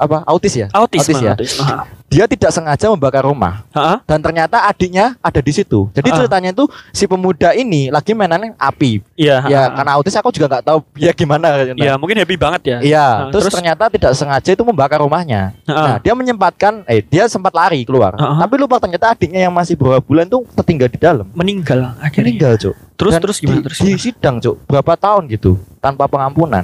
apa? 0.03 0.17
Autis 0.25 0.53
ya? 0.53 0.67
Autisme. 0.69 1.13
Autis 1.13 1.19
ya? 1.19 1.33
autisme. 1.33 1.63
Ha. 1.63 1.75
Dia 2.05 2.29
tidak 2.29 2.53
sengaja 2.53 2.85
membakar 2.87 3.25
rumah 3.25 3.65
Ha? 3.71 3.97
dan 4.03 4.21
ternyata 4.21 4.61
adiknya 4.63 5.17
ada 5.17 5.41
di 5.41 5.49
situ. 5.49 5.89
Jadi 5.91 6.07
Ah. 6.07 6.15
ceritanya 6.15 6.49
itu 6.51 6.65
si 6.91 7.03
pemuda 7.03 7.51
ini 7.51 7.89
lagi 7.89 8.13
mainannya 8.13 8.53
api. 8.53 9.01
Iya. 9.15 9.35
ha, 9.39 9.47
Ya 9.47 9.61
ha. 9.63 9.73
karena 9.73 9.91
autis 9.93 10.13
aku 10.13 10.29
juga 10.29 10.45
nggak 10.47 10.61
tahu 10.63 10.79
ya 10.95 11.09
gimana. 11.11 11.73
Iya, 11.73 11.97
mungkin 11.97 12.13
happy 12.15 12.37
banget 12.37 12.61
ya. 12.63 12.77
Iya, 12.79 13.05
terus, 13.27 13.49
terus? 13.49 13.53
ternyata 13.55 13.89
tidak 13.89 14.13
sengaja 14.13 14.45
itu 14.47 14.61
membakar 14.61 15.01
rumahnya. 15.01 15.57
Ha. 15.65 15.73
Nah, 15.73 15.97
dia 15.97 16.13
menyempatkan 16.13 16.85
eh 16.85 17.01
dia 17.01 17.25
sempat 17.25 17.49
lari 17.51 17.81
keluar. 17.81 18.13
Ah. 18.15 18.37
Tapi 18.39 18.61
lupa 18.61 18.77
ternyata 18.77 19.09
adiknya 19.09 19.41
yang 19.43 19.53
masih 19.53 19.73
beberapa 19.73 20.03
bulan 20.03 20.29
tuh 20.29 20.45
tertinggal 20.53 20.87
di 20.87 20.99
dalam. 20.99 21.25
meninggal 21.33 21.97
akhirnya. 21.97 22.29
Meninggal, 22.29 22.53
Cuk. 22.57 22.75
Terus 22.93 23.11
Dan 23.11 23.21
terus 23.21 23.37
gimana 23.37 23.57
di, 23.57 23.65
terus? 23.65 23.77
di 23.77 23.85
gimana? 23.89 23.97
sidang 23.99 24.35
cuk 24.37 24.55
berapa 24.63 24.93
tahun 24.95 25.25
gitu 25.27 25.57
tanpa 25.81 26.05
pengampunan 26.05 26.61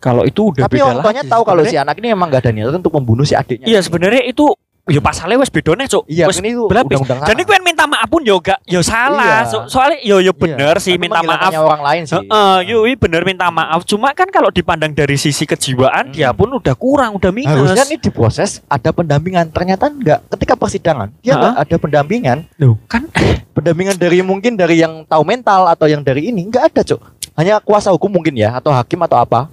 Kalau 0.00 0.24
itu 0.24 0.48
udah 0.48 0.64
tapi 0.64 0.76
beda 0.76 0.84
orang 0.88 1.04
tuanya 1.04 1.22
tahu 1.22 1.42
kalau 1.44 1.62
si 1.62 1.76
anak 1.76 1.94
ini 1.94 2.08
emang 2.10 2.26
gak 2.26 2.40
ada 2.40 2.50
niatan 2.50 2.80
untuk 2.80 2.92
membunuh 2.92 3.22
si 3.22 3.32
adiknya 3.32 3.68
Iya, 3.68 3.80
sebenarnya 3.80 4.24
itu 4.24 4.48
ya 4.82 4.98
pasalnya 4.98 5.36
wes 5.36 5.46
bedone, 5.48 5.84
Cuk. 5.84 6.02
iya 6.08 6.24
Wes 6.24 6.40
ini 6.40 6.50
tuh 6.50 6.66
berlapis. 6.66 6.98
undang-undang 6.98 7.28
Jadi 7.28 7.42
kuen 7.44 7.62
minta 7.62 7.84
maaf 7.84 8.08
pun 8.08 8.24
yo 8.24 8.40
gak 8.40 8.58
yo 8.64 8.80
salah. 8.80 9.44
Iya. 9.44 9.46
So- 9.46 9.68
soalnya 9.68 10.00
yo 10.00 10.18
yo 10.18 10.32
bener 10.32 10.80
sih 10.80 10.96
Tapi 10.96 11.04
minta 11.04 11.20
maaf. 11.20 11.52
orang 11.52 11.78
lain 11.80 12.02
sih 12.04 12.16
Heeh, 12.16 12.56
yo 12.66 12.82
iya 12.82 12.96
bener 12.96 13.22
minta 13.22 13.46
maaf. 13.48 13.84
Cuma 13.84 14.10
kan 14.10 14.26
kalau 14.26 14.48
dipandang 14.48 14.90
dari 14.90 15.14
sisi 15.14 15.44
kejiwaan 15.44 16.10
Hmm. 16.10 16.12
dia 16.12 16.32
pun 16.32 16.48
udah 16.50 16.74
kurang, 16.74 17.14
udah 17.14 17.30
minus. 17.30 17.52
harusnya 17.52 17.86
ini 17.86 18.00
diproses 18.00 18.64
ada 18.66 18.90
pendampingan 18.90 19.46
ternyata 19.48 19.86
enggak 19.86 20.26
ketika 20.28 20.56
persidangan 20.56 21.12
dia 21.18 21.36
enggak 21.36 21.54
ada 21.60 21.76
pendampingan 21.76 22.38
Loh, 22.56 22.74
kan 22.84 23.04
pendampingan 23.54 23.94
dari 23.94 24.18
mungkin 24.20 24.56
dari 24.56 24.80
yang 24.80 25.04
tahu 25.04 25.22
mental 25.22 25.68
atau 25.68 25.86
yang 25.86 26.00
dari 26.00 26.26
ini 26.26 26.42
enggak 26.42 26.66
ada 26.66 26.82
cuk 26.82 26.98
hanya 27.32 27.56
kuasa 27.58 27.88
hukum 27.90 28.10
mungkin 28.10 28.34
ya 28.34 28.52
atau 28.52 28.68
hakim 28.70 28.98
atau 29.00 29.16
apa 29.16 29.46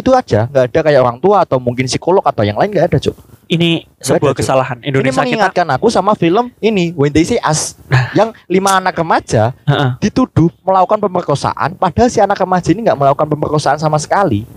itu 0.00 0.10
aja 0.16 0.48
nggak 0.48 0.64
ada 0.72 0.80
kayak 0.80 1.00
orang 1.04 1.18
tua 1.20 1.44
atau 1.44 1.60
mungkin 1.60 1.84
psikolog 1.84 2.24
atau 2.24 2.42
yang 2.42 2.56
lain 2.56 2.72
nggak 2.72 2.94
ada 2.94 2.98
cuk 2.98 3.16
ini 3.50 3.84
sebuah 4.00 4.32
ada, 4.32 4.32
Cuk. 4.32 4.38
kesalahan 4.40 4.78
ini 4.80 4.88
Indonesia 4.88 5.20
kita. 5.20 5.24
mengingatkan 5.28 5.66
aku 5.76 5.86
sama 5.92 6.16
film 6.16 6.48
ini 6.58 6.96
When 6.96 7.12
They 7.12 7.28
See 7.28 7.40
Us 7.44 7.76
yang 8.18 8.32
lima 8.48 8.80
anak 8.80 8.96
remaja 8.96 9.52
dituduh 10.00 10.48
melakukan 10.64 10.98
pemerkosaan 10.98 11.76
padahal 11.76 12.08
si 12.08 12.18
anak 12.18 12.40
remaja 12.40 12.68
ini 12.72 12.80
nggak 12.86 12.98
melakukan 12.98 13.28
pemerkosaan 13.28 13.76
sama 13.76 14.00
sekali 14.00 14.48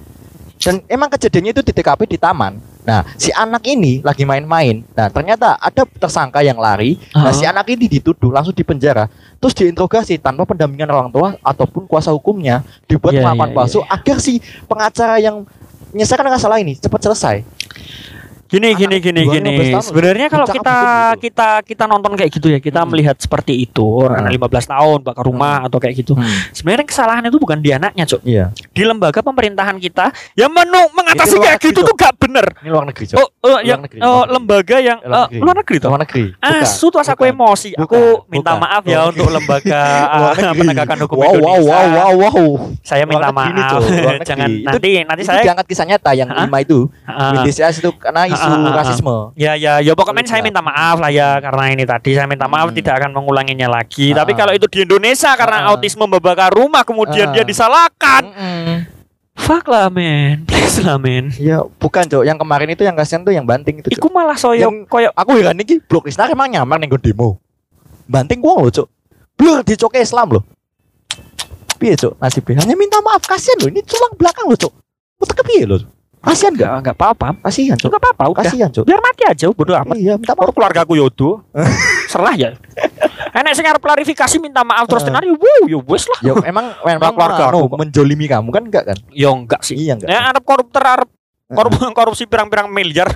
dan 0.58 0.82
emang 0.88 1.12
kejadiannya 1.12 1.52
itu 1.54 1.62
di 1.62 1.72
TKP 1.76 2.08
di 2.10 2.18
taman 2.18 2.58
nah 2.88 3.04
si 3.20 3.36
anak 3.36 3.68
ini 3.68 4.00
lagi 4.00 4.24
main-main. 4.24 4.80
Nah 4.96 5.12
ternyata 5.12 5.60
ada 5.60 5.84
tersangka 5.84 6.40
yang 6.40 6.56
lari. 6.56 6.96
Nah 7.12 7.36
si 7.36 7.44
Ah. 7.44 7.52
anak 7.52 7.68
ini 7.68 7.92
dituduh 7.92 8.32
langsung 8.32 8.56
dipenjara 8.56 9.12
terus 9.38 9.52
diinterogasi 9.54 10.18
tanpa 10.18 10.48
pendampingan 10.48 10.88
orang 10.90 11.10
tua 11.12 11.36
ataupun 11.44 11.84
kuasa 11.86 12.10
hukumnya 12.10 12.64
dibuat 12.88 13.14
Iya, 13.14 13.28
pengakuan 13.28 13.52
iya, 13.52 13.58
palsu 13.60 13.80
agar 13.86 14.18
si 14.18 14.40
pengacara 14.66 15.20
yang 15.20 15.44
menyelesaikan 15.92 16.32
masalah 16.32 16.58
ini 16.64 16.80
cepat 16.80 17.12
selesai 17.12 17.36
Gini 18.48 18.68
Anak 18.70 18.80
gini 18.80 18.96
gini 18.98 19.22
gini. 19.26 19.52
15 19.52 19.60
tahun 19.60 19.74
loh. 19.74 19.84
Sebenarnya 19.84 20.28
kalau 20.28 20.48
kita 20.48 20.76
gitu. 21.12 21.22
kita 21.22 21.50
kita 21.62 21.84
nonton 21.84 22.12
kayak 22.16 22.32
gitu 22.32 22.48
ya, 22.48 22.60
kita 22.60 22.80
Hmm. 22.80 22.90
melihat 22.90 23.16
seperti 23.16 23.54
itu, 23.58 23.84
orang 24.00 24.24
Hmm. 24.24 24.34
15 24.34 24.66
tahun 24.66 24.98
bakar 25.04 25.24
rumah 25.24 25.64
atau 25.64 25.78
kayak 25.78 25.96
gitu. 25.98 26.16
Sebenarnya 26.52 26.86
kesalahan 26.86 27.24
itu 27.24 27.36
bukan 27.36 27.60
di 27.60 27.70
anaknya, 27.70 28.04
Cuk. 28.06 28.24
iya 28.24 28.56
Di 28.72 28.84
lembaga 28.84 29.20
pemerintahan 29.20 29.76
kita 29.78 30.10
yang 30.34 30.48
menu 30.48 30.80
mengatasi 30.92 31.36
kayak 31.38 31.60
gitu 31.60 31.84
tuh 31.84 31.92
gak 31.94 32.16
bener. 32.18 32.46
ini 32.58 32.70
luar 32.70 32.86
negeri 32.86 33.06
Cok. 33.06 33.18
Oh, 33.18 33.28
oh, 33.44 33.60
yang 33.60 33.80
negeri, 33.80 34.00
oh, 34.00 34.24
lembaga 34.26 34.78
yang 34.80 34.98
Luar 35.00 35.28
negeri. 35.28 35.40
luar 35.40 35.56
negeri 35.58 35.78
toh. 35.78 35.90
luar 35.90 36.02
negeri. 36.02 36.24
Asu 36.40 36.86
tuh 36.88 37.00
aku 37.00 37.14
Bukan. 37.20 37.34
emosi. 37.34 37.70
Aku 37.76 37.96
Bukan. 38.18 38.32
minta 38.32 38.52
Bukan. 38.54 38.64
maaf 38.64 38.84
ya 38.86 39.00
untuk 39.06 39.28
lembaga 39.28 39.82
penegakan 40.58 40.98
hukum 41.04 41.18
wow, 41.18 41.26
wow, 41.26 41.36
Indonesia. 41.36 41.68
wow, 41.68 41.88
wow, 41.92 42.14
wow. 42.16 42.48
Saya 42.80 43.04
minta 43.04 43.30
maaf. 43.30 43.84
Jangan 44.30 44.50
nanti 44.64 44.90
nanti 45.04 45.24
saya 45.24 45.44
diangkat 45.44 45.66
kisah 45.68 45.86
nyata 45.86 46.12
yang 46.14 46.30
lima 46.30 46.58
itu 46.60 46.88
BDCS 47.08 47.82
itu 47.82 47.92
karena 47.94 48.24
isu 48.38 48.46
Ah, 48.46 48.54
ah, 48.54 48.62
ah, 48.62 48.70
ah. 48.70 48.76
rasisme. 48.78 49.16
Ya 49.34 49.58
ya 49.58 49.82
ya 49.82 49.98
pokoknya 49.98 50.22
saya 50.24 50.46
minta 50.46 50.62
maaf 50.62 51.02
lah 51.02 51.10
ya 51.10 51.42
karena 51.42 51.74
ini 51.74 51.84
tadi. 51.84 52.14
Saya 52.14 52.30
minta 52.30 52.46
maaf 52.46 52.70
Hmm. 52.70 52.78
tidak 52.78 53.02
akan 53.02 53.18
mengulanginya 53.18 53.66
lagi. 53.68 54.14
Ah, 54.14 54.22
Tapi 54.22 54.32
ah. 54.32 54.38
kalau 54.38 54.54
itu 54.54 54.70
di 54.70 54.86
Indonesia 54.86 55.34
karena 55.34 55.66
Ah, 55.66 55.74
autisme 55.74 56.06
membakar 56.06 56.54
rumah 56.54 56.86
kemudian 56.86 57.34
dia 57.34 57.42
disalahkan. 57.42 58.30
Mm-mm. 58.30 58.78
Fuck 59.38 59.70
lah 59.70 59.90
men, 59.94 60.50
please 60.50 60.82
lah 60.82 60.98
men. 60.98 61.30
ya 61.38 61.62
bukan 61.78 62.06
cok. 62.06 62.26
Yang 62.26 62.38
kemarin 62.42 62.68
itu 62.74 62.82
yang 62.82 62.98
kasihan 62.98 63.22
tuh 63.22 63.34
yang 63.34 63.46
banting 63.46 63.82
itu 63.82 63.94
Iku 63.94 64.10
malah 64.10 64.34
soyo 64.34 64.66
Yang- 64.66 64.90
koyo 64.90 65.10
aku 65.14 65.38
heran 65.38 65.58
iki 65.58 65.78
blok 65.78 66.10
Islam 66.10 66.34
emang 66.34 66.50
nyamar 66.54 66.78
nih 66.82 66.90
demo. 66.98 67.38
Banting 68.10 68.42
gua 68.42 68.66
loh 68.66 68.74
cok. 68.74 68.88
Blur 69.38 69.62
di 69.62 69.78
cok 69.78 69.94
Islam 69.98 70.38
loh 70.38 70.44
piye 71.78 71.94
cok? 71.94 72.18
Nasibnya 72.18 72.66
hanya 72.66 72.74
minta 72.74 72.98
maaf 73.06 73.22
kasihan 73.24 73.62
loh 73.62 73.70
ini 73.70 73.86
cuma 73.86 74.10
belakang 74.18 74.50
loh 74.50 74.58
cok. 74.58 74.74
Utek 75.22 75.46
piye 75.46 75.70
loh 75.70 75.82
kasihan 76.20 76.50
gak 76.50 76.58
enggak 76.58 76.74
enggak 76.82 76.96
apa-apa. 76.96 77.28
kasihan 77.42 77.76
cok 77.76 77.92
apa-apa 77.94 78.24
udah. 78.28 78.38
kasihan 78.40 78.70
cok 78.70 78.84
Biar 78.84 79.00
mati 79.00 79.24
aja 79.24 79.46
bodo 79.50 79.72
amat. 79.72 79.96
iya 79.96 80.14
minta 80.16 80.34
maaf 80.34 80.52
keluarga 80.52 80.80
aku 80.82 80.94
yodo. 80.94 81.42
Serah 82.12 82.34
ya. 82.34 82.50
Enak 83.32 83.54
sing 83.54 83.64
arep 83.64 83.78
klarifikasi 83.78 84.36
minta 84.38 84.62
maaf 84.62 84.86
terus 84.86 85.02
Ah. 85.02 85.08
tenan 85.08 85.24
yo 85.24 85.36
wow 85.36 85.62
yo 85.66 85.80
wis 85.84 86.08
lah. 86.08 86.20
ya 86.22 86.34
emang 86.44 86.74
memang 86.88 87.12
keluarga 87.12 87.44
aku 87.50 87.76
menjolimi 87.76 88.26
kamu 88.26 88.50
kan 88.50 88.64
enggak 88.64 88.84
kan 88.86 88.98
Yo 89.10 89.30
enggak 89.32 89.62
sih. 89.62 89.76
iya 89.76 89.94
enggak 89.94 90.08
Ya 90.08 90.20
arep 90.26 90.42
koruptor 90.42 90.82
arep 90.82 91.10
korup 91.48 91.72
korupsi 91.98 92.26
pirang-pirang 92.26 92.68
miliar. 92.68 93.08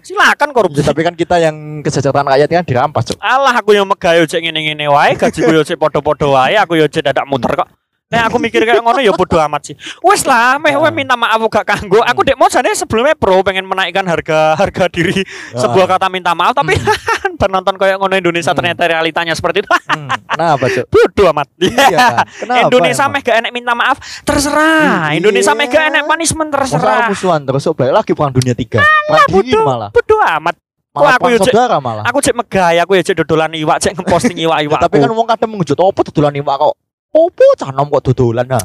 Silakan 0.00 0.50
korupsi. 0.50 0.80
Ya, 0.80 0.88
tapi 0.88 1.02
kan 1.02 1.12
kita 1.12 1.36
yang 1.36 1.54
kesejahteraan 1.80 2.24
rakyat 2.26 2.48
kan 2.48 2.64
dirampas 2.64 3.04
cok 3.06 3.18
Alah 3.18 3.52
aku 3.52 3.72
yang 3.72 3.84
megah 3.84 4.14
yo 4.14 4.24
cek 4.24 4.40
ngene-ngene 4.40 4.88
wae, 4.88 5.12
gajiku 5.14 5.52
yo 5.52 5.60
cek 5.60 5.76
padha-padha 5.76 6.24
wae, 6.24 6.56
aku 6.56 6.74
yo 6.74 6.86
cek 6.86 7.04
dadak 7.04 7.24
muter 7.24 7.52
kok. 7.52 7.68
Nek 8.04 8.28
aku 8.28 8.36
mikir 8.36 8.60
kayak 8.62 8.78
ngono 8.78 9.00
ya 9.00 9.10
bodo 9.10 9.40
amat 9.40 9.64
sih. 9.64 9.74
Wes 9.98 10.22
lah, 10.22 10.60
meh 10.60 10.70
Ah. 10.70 10.78
we 10.78 10.90
minta 10.92 11.16
maaf 11.16 11.40
gak 11.48 11.64
kanggo. 11.64 12.04
Aku 12.04 12.20
dek 12.20 12.36
mau 12.36 12.46
jane 12.46 12.68
sebelumnya 12.70 13.16
pro 13.16 13.40
pengen 13.40 13.64
menaikkan 13.64 14.04
harga 14.04 14.52
harga 14.54 14.86
diri 14.86 15.24
sebuah 15.52 15.88
kata 15.88 16.06
minta 16.06 16.30
maaf 16.30 16.52
tapi 16.52 16.76
penonton 17.40 17.74
kayak 17.74 17.96
ngono 17.96 18.12
Indonesia 18.14 18.52
Hmm. 18.52 18.60
ternyata 18.60 18.82
realitanya 18.86 19.32
seperti 19.32 19.64
itu. 19.64 19.68
Hmm, 19.88 20.06
kenapa 20.28 20.64
cok 20.68 20.84
bodo 20.86 21.22
amat. 21.32 21.48
iya 21.58 22.22
kenapa 22.44 22.60
Indonesia 22.62 23.02
emang? 23.02 23.12
meh 23.14 23.22
gak 23.22 23.36
enek 23.40 23.52
minta 23.52 23.72
maaf, 23.72 23.96
terserah. 24.20 25.08
Iya. 25.08 25.18
Indonesia 25.18 25.52
meh 25.54 25.66
gak 25.66 25.84
enek 25.88 26.02
punishment 26.04 26.50
Masa 26.50 26.58
terserah. 26.76 27.06
musuhan 27.08 27.40
terus 27.42 27.64
oh, 27.64 27.72
balik 27.72 27.94
lagi 27.94 28.12
perang 28.12 28.32
dunia 28.32 28.52
tiga 28.52 28.84
perang 29.08 29.26
dingin 29.32 29.48
bodoh. 29.50 29.64
malah 29.64 29.88
Bodo 29.90 30.16
amat. 30.20 30.54
malah 30.92 31.16
aku 31.16 31.26
yo 31.26 31.38
saudara 31.40 31.80
malah 31.80 32.04
Aku 32.04 32.20
cek 32.20 32.36
megah, 32.36 32.70
aku 32.78 32.94
ya 32.94 33.02
cek 33.02 33.16
dodolan 33.16 33.50
iwak, 33.50 33.80
cek 33.80 33.96
ngeposting 33.96 34.38
iwak-iwak. 34.44 34.78
tapi 34.78 35.00
kan 35.00 35.10
wong 35.10 35.26
kadang 35.26 35.50
mengejut 35.50 35.74
opo 35.74 36.04
dodolan 36.04 36.36
iwak 36.36 36.54
kok 36.54 36.74
opo 37.14 37.46
canom 37.54 37.86
kok 37.88 38.02
dodolan 38.04 38.44
nah 38.44 38.64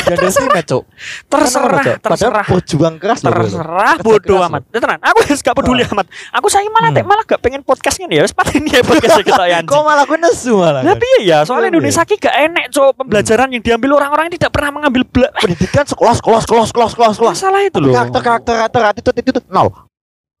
dan 0.00 0.16
dari 0.16 0.32
sini 0.32 0.48
cok 0.64 0.82
terserah, 1.28 1.84
Cok? 1.84 1.96
padahal 2.00 2.16
terserah. 2.32 2.46
berjuang 2.48 2.94
keras 2.96 3.20
terserah 3.20 3.94
bodoh 4.00 4.40
amat. 4.42 4.64
Tenan, 4.72 4.96
aku 4.98 5.18
wis 5.22 5.38
gak 5.38 5.52
peduli 5.52 5.84
amat. 5.84 6.08
Aku 6.32 6.48
saya 6.48 6.64
malah 6.66 6.88
Hmm. 6.88 6.96
tek 6.96 7.04
malah 7.04 7.20
gak 7.22 7.36
pengen 7.38 7.60
podcast 7.60 8.00
ini 8.00 8.16
ya. 8.16 8.24
Wis 8.24 8.32
pateni 8.32 8.72
ya 8.72 8.80
podcast 8.80 9.20
kita 9.20 9.44
ya 9.44 9.60
kok 9.60 9.76
malah 9.78 10.02
gue 10.02 10.16
nesu 10.16 10.56
malah 10.56 10.80
Lah 10.80 10.96
piye 10.96 11.28
ya? 11.28 11.44
Soalnya 11.44 11.68
Indonesia 11.70 12.00
ki 12.02 12.16
gak 12.16 12.32
enek 12.32 12.66
cok 12.70 12.96
pembelajaran 12.96 13.48
yang 13.50 13.60
diambil 13.60 13.90
orang-orang 13.94 14.24
yang 14.26 14.40
tidak 14.40 14.50
pernah 14.50 14.70
mengambil 14.72 15.02
pendidikan 15.36 15.84
sekolah 15.84 16.14
sekolah 16.16 16.40
sekolah 16.40 16.64
sekolah 16.64 16.88
sekolah 16.88 17.12
sekolah 17.12 17.32
Masalah 17.36 17.60
itu 17.60 17.78
loh. 17.78 17.92
karakter 17.92 18.20
karakter 18.22 18.54
karakter 18.56 18.80
attitude 18.88 19.16
attitude 19.18 19.46
nol 19.46 19.68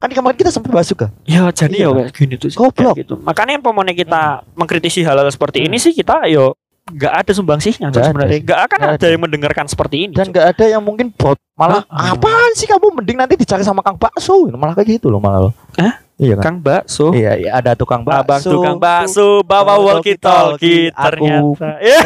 kan 0.00 0.08
di 0.08 0.16
kemarin 0.16 0.32
kita 0.34 0.48
sempat 0.48 0.72
bahas 0.72 0.88
juga 0.88 1.12
Ya 1.28 1.44
jadi 1.52 1.76
ya 1.78 1.92
Iya. 1.92 2.08
gini 2.08 2.34
tuh. 2.34 2.48
Goblok. 2.50 2.96
gitu. 2.96 3.20
Makanya 3.20 3.60
pemone 3.60 3.92
kita 3.92 4.40
mengkritisi 4.54 5.04
hal-hal 5.04 5.28
seperti 5.28 5.60
ini 5.60 5.76
sih 5.76 5.92
kita 5.92 6.24
yo 6.26 6.56
nggak 6.90 7.12
ada 7.16 7.30
sumbangsihnya 7.30 7.86
ada 7.88 8.02
sebenarnya. 8.04 8.38
Nggak 8.42 8.60
akan 8.60 8.78
Nggak 8.78 8.92
ada 8.92 9.00
ada. 9.00 9.08
yang 9.08 9.22
mendengarkan 9.22 9.66
seperti 9.66 9.96
ini. 10.04 10.12
dan 10.12 10.26
nggak 10.28 10.46
ada 10.50 10.64
yang 10.68 10.82
mungkin 10.82 11.08
bot 11.10 11.38
malah 11.54 11.84
Ah, 11.86 12.10
ah. 12.10 12.16
apaan 12.16 12.52
sih 12.52 12.64
kamu 12.64 12.90
mending 12.94 13.16
nanti 13.16 13.34
dicari 13.36 13.62
sama 13.62 13.80
kang 13.80 13.94
bakso 13.94 14.48
malah 14.50 14.72
kayak 14.72 14.96
gitu 14.96 15.08
loh 15.08 15.18
malah 15.18 15.48
lo 15.48 15.50
Hah? 15.76 16.00
Iya 16.20 16.34
kan 16.36 16.44
Kang 16.44 16.56
Bakso. 16.60 17.06
iya 17.10 17.32
iya 17.34 17.50
ada 17.54 17.72
tukang 17.72 18.02
bakso 18.02 18.20
Abang 18.22 18.40
tukang 18.44 18.76
bakso 18.76 19.40
bawa 19.42 19.74
walkie 19.76 20.14
talkie 20.14 20.92
ternyata. 20.92 21.80
Iya. 21.80 21.98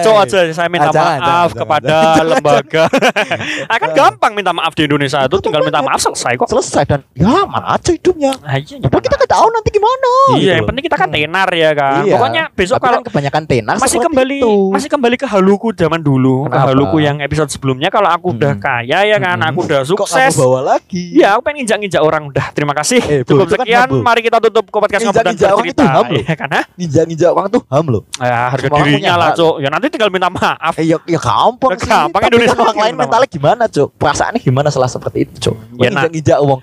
Cok 0.00 0.16
aja 0.20 0.38
saya 0.52 0.68
minta 0.68 0.88
maaf 0.88 1.50
jangan, 1.50 1.58
kepada 1.58 1.96
lembaga. 2.30 2.84
Akan 3.74 3.90
gampang 3.92 4.32
minta 4.32 4.50
maaf 4.50 4.72
di 4.72 4.84
Indonesia 4.84 5.20
itu 5.20 5.36
tinggal 5.40 5.60
minta 5.60 5.80
maaf 5.80 5.98
selesai 5.98 6.36
kok. 6.36 6.46
selesai 6.46 6.82
dan 6.84 7.00
ya 7.12 7.42
mana 7.44 7.74
aja 7.74 7.90
hidupnya 7.90 8.32
Ah, 8.40 8.56
iya, 8.56 8.78
Padahal 8.80 9.02
kita 9.02 9.16
nggak 9.16 9.32
tahu 9.32 9.46
nanti 9.50 9.68
gimana 9.70 10.10
Iya, 10.30 10.36
gitu 10.36 10.50
yang 10.54 10.66
penting 10.66 10.84
kita 10.84 10.96
kan 10.96 11.08
tenar 11.08 11.48
ya 11.50 11.70
kan. 11.72 12.00
Iya. 12.04 12.14
Pokoknya 12.14 12.42
besok 12.52 12.76
Tapi 12.76 12.84
kalau 12.84 12.96
kan 12.96 13.04
kebanyakan 13.04 13.42
tenar 13.44 13.74
masih 13.76 13.98
kembali 14.00 14.36
itu. 14.38 14.54
masih 14.70 14.88
kembali 14.88 15.16
ke 15.16 15.26
haluku 15.26 15.68
zaman 15.72 15.98
dulu, 15.98 16.44
ke 16.44 16.52
Kenapa? 16.52 16.68
haluku 16.68 16.96
yang 17.00 17.16
episode 17.18 17.48
sebelumnya 17.48 17.88
kalau 17.88 18.06
aku 18.08 18.32
udah 18.32 18.52
Mm-mm. 18.52 18.62
kaya 18.62 18.98
ya 19.04 19.16
kan, 19.18 19.36
Mm-mm. 19.36 19.50
aku 19.50 19.58
udah 19.64 19.80
kok 19.80 19.96
kamu 19.96 19.98
sukses. 19.98 20.32
bawa 20.36 20.60
lagi 20.62 21.04
Iya, 21.14 21.34
aku 21.34 21.40
pengen 21.42 21.58
injak-injak 21.64 21.98
orang 21.98 22.22
udah. 22.26 22.46
Terima 22.52 22.70
kasih 22.70 22.83
kasih. 22.84 23.00
Eh, 23.08 23.20
Cukup 23.24 23.48
kan 23.48 23.64
sekian. 23.64 23.88
Bu. 23.88 23.96
Mari 24.04 24.20
kita 24.20 24.38
tutup 24.44 24.64
podcast 24.68 25.00
ngobrol 25.08 25.24
dan 25.24 25.34
loh. 25.40 26.04
Iya 26.12 26.34
kan? 26.36 26.48
Hah? 26.52 26.64
Nginjak-nginjak 26.76 27.30
orang 27.32 27.48
tuh 27.48 27.62
ham 27.72 27.86
loh. 27.88 28.02
Ya, 28.20 28.52
harga 28.52 28.66
Semua 28.68 28.78
dirinya 28.84 29.14
lah. 29.16 29.28
Cok. 29.32 29.54
Ya 29.64 29.68
nanti 29.72 29.86
tinggal 29.88 30.10
minta 30.12 30.28
maaf. 30.28 30.74
Eh 30.76 30.84
ya, 30.84 31.00
ya 31.08 31.18
gampang 31.18 31.72
Ya 31.72 31.78
sih. 31.80 31.88
gampang, 31.88 32.20
Indonesia 32.28 32.54
kan 32.54 32.64
orang 32.68 32.78
lain 32.84 32.94
mentalnya 33.00 33.28
gimana, 33.32 33.64
Cuk? 33.66 33.88
Perasaannya 33.96 34.40
gimana 34.44 34.68
setelah 34.68 34.90
seperti 34.92 35.18
itu, 35.24 35.34
Cuk? 35.50 35.56
Ya, 35.80 35.88
nah. 35.88 36.04
Nginjak-nginjak 36.04 36.38
uang. 36.44 36.60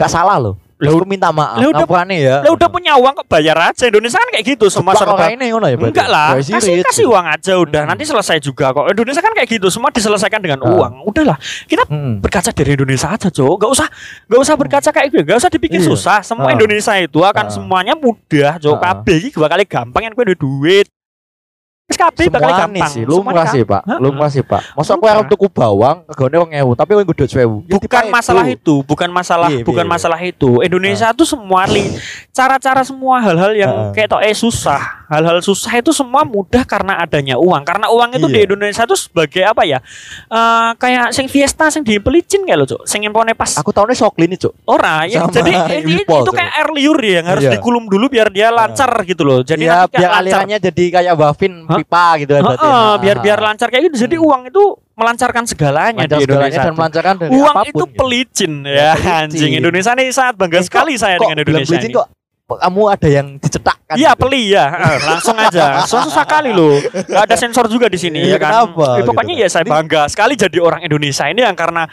Gak 0.00 0.10
salah 0.10 0.40
loh. 0.40 0.56
Lah, 0.80 0.96
Aku 0.96 1.04
minta 1.04 1.28
maaf. 1.28 1.60
lah, 1.60 1.68
udah- 1.68 1.84
Ngampurane 1.84 2.16
ya. 2.16 2.36
Lah 2.40 2.50
udah 2.56 2.68
punya 2.72 2.96
uang 2.96 3.12
kok 3.12 3.28
bayar 3.28 3.52
aja. 3.68 3.84
Indonesia 3.84 4.16
kan 4.16 4.32
kayak 4.32 4.44
gitu 4.56 4.72
semua 4.72 4.96
serba 4.96 5.28
ini 5.28 5.52
ngono 5.52 5.68
ya 5.68 5.76
berarti? 5.76 5.92
Enggak 5.92 6.08
lah, 6.08 6.28
kasih 6.40 6.80
kasih 6.80 7.04
uang 7.04 7.26
aja 7.28 7.52
udah. 7.54 7.80
Hmm. 7.84 7.90
Nanti 7.92 8.04
selesai 8.08 8.40
juga 8.40 8.72
kok. 8.72 8.88
Indonesia 8.88 9.20
kan 9.20 9.32
kayak 9.36 9.48
gitu, 9.50 9.68
semua 9.68 9.92
diselesaikan 9.92 10.40
dengan 10.40 10.64
Ah. 10.64 10.72
uang. 10.72 11.04
Udahlah, 11.04 11.36
kita 11.68 11.84
Hmm. 11.84 12.18
berkaca 12.18 12.48
dari 12.50 12.72
Indonesia 12.72 13.12
aja, 13.12 13.28
Cok. 13.28 13.54
Gak 13.60 13.70
usah 13.70 13.88
gak 14.24 14.40
usah 14.40 14.54
berkaca 14.56 14.88
kayak 14.90 15.06
gitu. 15.10 15.20
Gak 15.22 15.36
usah 15.36 15.50
dipikir 15.52 15.80
Iya. 15.84 15.88
susah. 15.92 16.18
Semua 16.24 16.48
Ah. 16.48 16.56
Indonesia 16.56 16.96
itu 16.96 17.20
akan 17.20 17.44
Ah. 17.44 17.52
semuanya 17.52 17.92
mudah, 17.92 18.56
Cok. 18.56 18.76
Kabeh 18.80 19.16
iki 19.20 19.28
dua 19.30 19.46
kali 19.46 19.68
gampang 19.68 20.02
kan 20.02 20.12
kowe 20.12 20.24
duit. 20.26 20.88
Kabeh 21.90 22.26
bakal 22.30 22.50
gampang. 22.54 22.90
sih, 22.92 23.02
lumrah 23.02 23.46
sih, 23.50 23.62
Pak. 23.66 23.82
Lumrah 23.98 24.30
sih, 24.30 24.44
Pak. 24.46 24.78
Masa 24.78 24.94
aku 24.94 25.04
arep 25.10 25.26
tuku 25.26 25.50
bawang, 25.50 26.06
regane 26.06 26.36
2000, 26.54 26.78
tapi 26.78 26.90
nggodho 26.94 27.24
1000. 27.26 27.66
Ya 27.66 27.76
bukan 27.76 27.80
dipakai 27.82 28.10
masalah 28.12 28.44
itu, 28.46 28.74
bukan 28.86 29.08
masalah 29.10 29.48
Iya, 29.50 29.64
bukan 29.66 29.84
iya. 29.84 29.90
masalah 29.90 30.20
itu. 30.22 30.50
Indonesia 30.62 31.08
tuh 31.16 31.26
semua 31.26 31.66
li, 31.66 31.90
cara-cara 32.30 32.86
semua 32.86 33.18
hal-hal 33.18 33.52
yang 33.56 33.72
Heeh. 33.72 33.92
kayak 33.96 34.08
tok 34.12 34.22
eh 34.22 34.36
susah. 34.36 34.99
Hal-hal 35.10 35.42
susah 35.42 35.74
itu 35.74 35.90
semua 35.90 36.22
mudah 36.22 36.62
karena 36.62 36.94
adanya 36.96 37.34
uang. 37.34 37.62
Karena 37.62 37.90
uang 37.90 38.14
itu 38.14 38.24
Iya. 38.24 38.32
di 38.32 38.40
Indonesia 38.46 38.82
tuh 38.84 38.94
sebagai 38.94 39.42
apa 39.42 39.62
ya? 39.62 39.82
Eh 40.24 40.70
kayak 40.76 41.10
sing 41.10 41.26
Fiesta 41.26 41.66
sing 41.66 41.82
dipelicin 41.82 42.42
kayak 42.42 42.56
lo, 42.56 42.64
Cuk. 42.64 42.86
Sing 42.86 43.02
impone 43.02 43.34
pas 43.34 43.50
Aku 43.52 43.68
tahunya 43.68 43.92
Shoklin 43.92 44.30
itu, 44.32 44.46
Cuk. 44.46 44.54
ora 44.64 45.02
ya. 45.04 45.20
Sama 45.20 45.34
Jadi 45.34 45.50
ini, 45.82 46.00
itu 46.00 46.30
kayak 46.30 46.52
air 46.54 46.68
liur 46.70 46.98
ya 47.00 47.12
yang 47.16 47.26
harus 47.28 47.42
Iya. 47.42 47.52
dikulum 47.52 47.84
dulu 47.84 48.06
biar 48.06 48.30
dia 48.30 48.48
lancar 48.48 48.86
gitu 49.02 49.22
loh. 49.22 49.42
Jadi 49.42 49.64
ya, 49.64 49.84
nanti 49.84 49.98
biar 49.98 50.06
lancar. 50.06 50.22
alirannya 50.22 50.58
jadi 50.62 50.84
kayak 50.92 51.14
wafin 51.16 51.52
Hah? 51.66 51.76
pipa 51.76 52.06
gitu 52.16 52.30
berarti. 52.32 52.54
Heeh, 52.56 52.70
Nah, 52.70 52.96
biar 52.96 53.16
biar 53.18 53.38
lancar 53.40 53.66
kayak 53.68 53.82
gitu. 53.88 53.96
Jadi 54.00 54.14
Hmm. 54.14 54.24
uang 54.24 54.42
itu 54.46 54.62
melancarkan 54.92 55.42
segalanya 55.44 55.98
Lancar 55.98 56.12
di 56.12 56.22
segalanya 56.22 56.46
Indonesia. 56.46 56.62
dan 56.62 56.74
melancarkan 56.76 57.14
dari 57.16 57.30
Uang 57.32 57.50
apa 57.50 57.60
pun, 57.62 57.66
itu 57.66 57.82
gitu. 57.82 57.96
pelicin 57.96 58.52
Ya, 58.60 58.70
ya, 58.70 58.92
pelicin. 58.92 59.16
anjing 59.18 59.52
Indonesia 59.56 59.90
ini 59.92 60.12
sangat 60.12 60.34
bangga 60.36 60.54
Eh, 60.54 60.60
kok- 60.60 60.68
sekali 60.68 60.92
saya 60.94 61.16
kok 61.16 61.22
dengan 61.24 61.38
Indonesia 61.40 61.72
pelicin 61.72 61.88
ini. 61.88 61.96
kok 61.96 62.06
kamu 62.56 62.80
ada 62.88 63.08
yang 63.08 63.26
dicetakkan 63.36 63.94
Iya 63.94 64.10
gitu. 64.10 64.20
peli 64.20 64.42
ya, 64.50 64.66
Eh, 64.66 64.98
langsung 65.04 65.36
aja. 65.36 65.84
Susah, 65.84 66.02
susah 66.04 66.24
kali 66.24 66.50
loh. 66.50 66.80
Gak 66.80 67.22
ada 67.22 67.36
sensor 67.36 67.66
juga 67.66 67.86
di 67.86 67.96
sini 67.96 68.24
Iya, 68.24 68.34
ya 68.34 68.38
kan. 68.38 68.50
kenapa 68.66 68.86
Eh, 68.96 69.04
pokoknya 69.04 69.34
gitu? 69.34 69.44
ya 69.44 69.48
saya 69.48 69.62
Ini- 69.62 69.72
bangga 69.72 70.02
sekali 70.06 70.34
jadi 70.34 70.58
orang 70.58 70.80
Indonesia 70.80 71.24
ini 71.26 71.40
yang 71.40 71.54
karena 71.54 71.86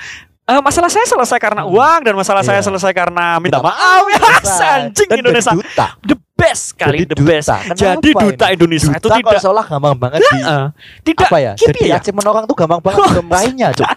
eh, 0.43 0.61
masalah 0.63 0.87
saya 0.87 1.03
selesai 1.03 1.35
karena 1.37 1.61
Hmm. 1.61 1.75
uang 1.75 1.99
dan 2.01 2.15
masalah 2.15 2.39
saya 2.39 2.63
Iya. 2.63 2.65
selesai 2.65 2.91
karena 2.91 3.35
minta 3.37 3.59
maaf 3.59 4.07
ya 4.07 4.15
Nah, 4.15 4.39
anjing 4.79 5.09
Indonesia 5.11 5.51
jadi 5.51 5.59
duta. 5.59 5.87
the 6.01 6.15
best 6.33 6.65
kali 6.73 6.97
Jadi 6.97 7.11
the 7.11 7.17
best 7.19 7.47
duta. 7.49 7.57
Kenapa 7.59 7.75
jadi 7.75 8.09
duta 8.15 8.45
ini? 8.47 8.53
Indonesia 8.55 8.89
itu 8.89 9.01
Duta 9.03 9.15
kok 9.17 9.27
tidak 9.27 9.41
seolah 9.43 9.65
gampang 9.67 9.95
banget 9.97 10.19
di 10.23 10.39
Eh, 10.39 10.65
tidak 11.03 11.27
apa 11.27 11.37
ya? 11.37 11.51
Jadi 11.53 11.79
ya? 11.83 11.95
achievement 11.99 12.27
orang 12.29 12.43
tuh 12.45 12.55
gampang 12.55 12.79
banget 12.79 13.03
meraihnya, 13.27 13.67
Cuk. 13.73 13.87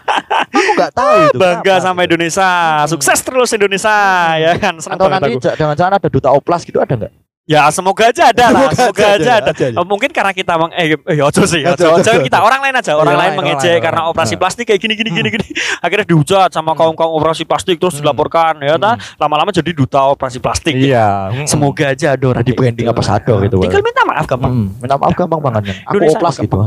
Aku 0.71 0.79
nggak 0.79 0.93
tahu 0.95 1.15
itu. 1.27 1.37
bangga 1.37 1.61
kenapa 1.75 1.83
sama 1.83 1.99
gitu. 2.01 2.07
Indonesia 2.15 2.49
sukses 2.87 3.19
terus 3.19 3.49
Indonesia 3.51 3.95
ya 4.39 4.51
kan 4.55 4.73
senang 4.79 4.97
Atau 4.97 5.07
nanti 5.11 5.31
jangan-jangan 5.43 5.93
ada 5.99 6.07
duta 6.07 6.29
oplas 6.31 6.63
gitu 6.63 6.79
ada 6.79 6.95
nggak? 6.95 7.11
Ya 7.51 7.67
semoga 7.67 8.07
aja 8.07 8.23
ada 8.25 8.45
lah, 8.47 8.71
Semoga 8.71 8.79
semoga 8.79 9.03
aja, 9.03 9.11
aja 9.11 9.31
aja, 9.33 9.33
ada. 9.35 9.51
aja, 9.51 9.65
aja. 9.69 9.83
Mungkin 9.83 10.09
karena 10.09 10.31
kita 10.31 10.53
meng 10.55 10.71
eh, 10.71 10.95
eh 10.95 11.19
ojo 11.19 11.43
sih, 11.43 11.59
ojo, 11.61 11.85
Ojo, 11.91 11.99
ojo. 11.99 12.23
kita 12.23 12.39
orang 12.39 12.59
lain 12.61 12.75
aja, 12.77 12.95
orang 12.95 13.11
Iya, 13.11 13.19
lain 13.19 13.31
mengejek 13.35 13.77
karena 13.77 14.01
operasi 14.07 14.35
plastik 14.35 14.65
kayak 14.65 14.79
gini 14.79 14.93
gini 14.95 15.09
gini 15.11 15.27
Hmm. 15.27 15.35
gini. 15.35 15.47
Akhirnya 15.77 16.05
dihujat 16.05 16.49
sama 16.49 16.71
kaum-kaum 16.71 17.11
operasi 17.11 17.43
plastik 17.43 17.75
terus 17.75 17.93
Hmm. 17.93 18.07
dilaporkan 18.07 18.55
ya 18.57 18.77
ta. 18.77 18.95
Lama-lama 19.17 19.49
jadi 19.49 19.67
duta 19.69 19.99
operasi 20.07 20.39
plastik. 20.39 20.71
Iya. 20.73 21.27
Semoga 21.43 21.91
aja 21.91 22.15
ada 22.15 22.25
orang 22.25 22.39
Jadi 22.39 22.47
kayak 22.47 22.59
branding 22.61 22.85
gitu. 22.85 22.93
ambassador 22.93 23.37
gitu. 23.41 23.57
Tinggal 23.59 23.81
minta 23.81 24.01
maaf 24.03 24.25
gampang. 24.25 24.51
Hmm, 24.53 24.67
minta 24.77 24.95
maaf 24.95 25.13
gampang 25.13 25.39
banget. 25.41 25.61
Aku 25.81 25.93
Indonesia 25.93 26.17
oplas 26.17 26.35
gitu. 26.37 26.57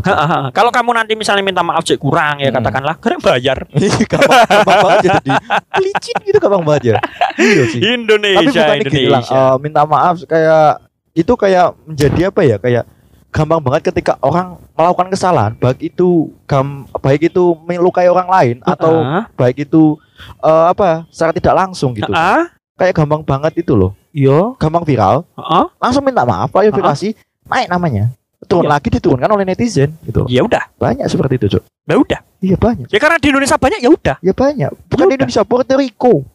Kalau 0.52 0.70
kamu 0.70 0.90
nanti 0.92 1.12
misalnya 1.14 1.40
minta 1.40 1.62
maaf 1.62 1.80
cek 1.82 1.96
kurang 1.96 2.38
ya 2.38 2.50
Hmm. 2.50 2.60
katakanlah, 2.60 2.94
keren 2.98 3.20
bayar. 3.20 3.58
Iya, 3.74 4.04
gampang, 4.06 4.68
banget 4.82 4.98
ya 5.00 5.10
jadi 5.14 5.32
pelicin 5.70 6.16
gitu 6.24 6.38
gampang 6.38 6.62
banget 6.62 6.82
ya. 6.84 6.96
Iya 7.36 7.62
sih. 7.68 7.80
Tapi 7.80 7.94
Indonesia, 7.94 8.62
bukan 8.64 8.76
Indonesia. 8.82 9.32
eh, 9.34 9.54
minta 9.58 9.80
maaf 9.84 10.16
kayak 10.24 10.73
itu 11.14 11.32
kayak 11.32 11.78
menjadi 11.86 12.28
apa 12.28 12.40
ya? 12.42 12.56
Kayak 12.58 12.84
gampang 13.30 13.58
banget 13.58 13.90
ketika 13.90 14.14
orang 14.20 14.58
melakukan 14.74 15.10
kesalahan, 15.10 15.52
baik 15.54 15.90
itu 15.90 16.30
gam, 16.44 16.86
baik 16.98 17.30
itu 17.30 17.54
melukai 17.64 18.06
orang 18.06 18.28
lain 18.28 18.56
atau 18.62 19.00
Ah, 19.00 19.24
baik 19.32 19.64
itu 19.64 19.98
eh, 20.40 20.64
apa 20.68 21.06
secara 21.08 21.30
tidak 21.32 21.54
langsung 21.56 21.94
gitu. 21.94 22.10
ah, 22.10 22.50
Kayak 22.74 22.98
gampang 22.98 23.22
banget 23.22 23.62
itu 23.62 23.74
loh. 23.74 23.94
yo, 24.10 24.54
Gampang 24.58 24.82
viral, 24.82 25.26
ah, 25.34 25.66
langsung 25.78 26.02
minta 26.02 26.22
maaf, 26.22 26.50
klarifikasi, 26.50 27.14
naik 27.44 27.66
namanya. 27.66 28.10
Turun 28.44 28.68
Iya. 28.68 28.76
lagi 28.76 28.88
diturunkan 28.92 29.26
oleh 29.26 29.42
netizen 29.42 29.94
gitu. 30.04 30.28
ya 30.28 30.44
udah, 30.44 30.68
Banyak 30.76 31.08
seperti 31.08 31.38
itu, 31.40 31.46
Cuk. 31.56 31.62
ya 31.82 31.96
udah. 31.96 32.20
Iya 32.38 32.54
banyak. 32.54 32.86
Ya 32.92 32.98
karena 33.00 33.16
di 33.16 33.32
Indonesia 33.32 33.56
banyak 33.56 33.80
ya 33.80 33.88
udah. 33.88 34.16
Ya 34.20 34.32
banyak. 34.36 34.70
Bukan 34.86 35.00
Ya 35.00 35.10
di 35.10 35.14
Indonesia, 35.16 35.42
Puerto 35.42 35.74
Rico. 35.74 36.28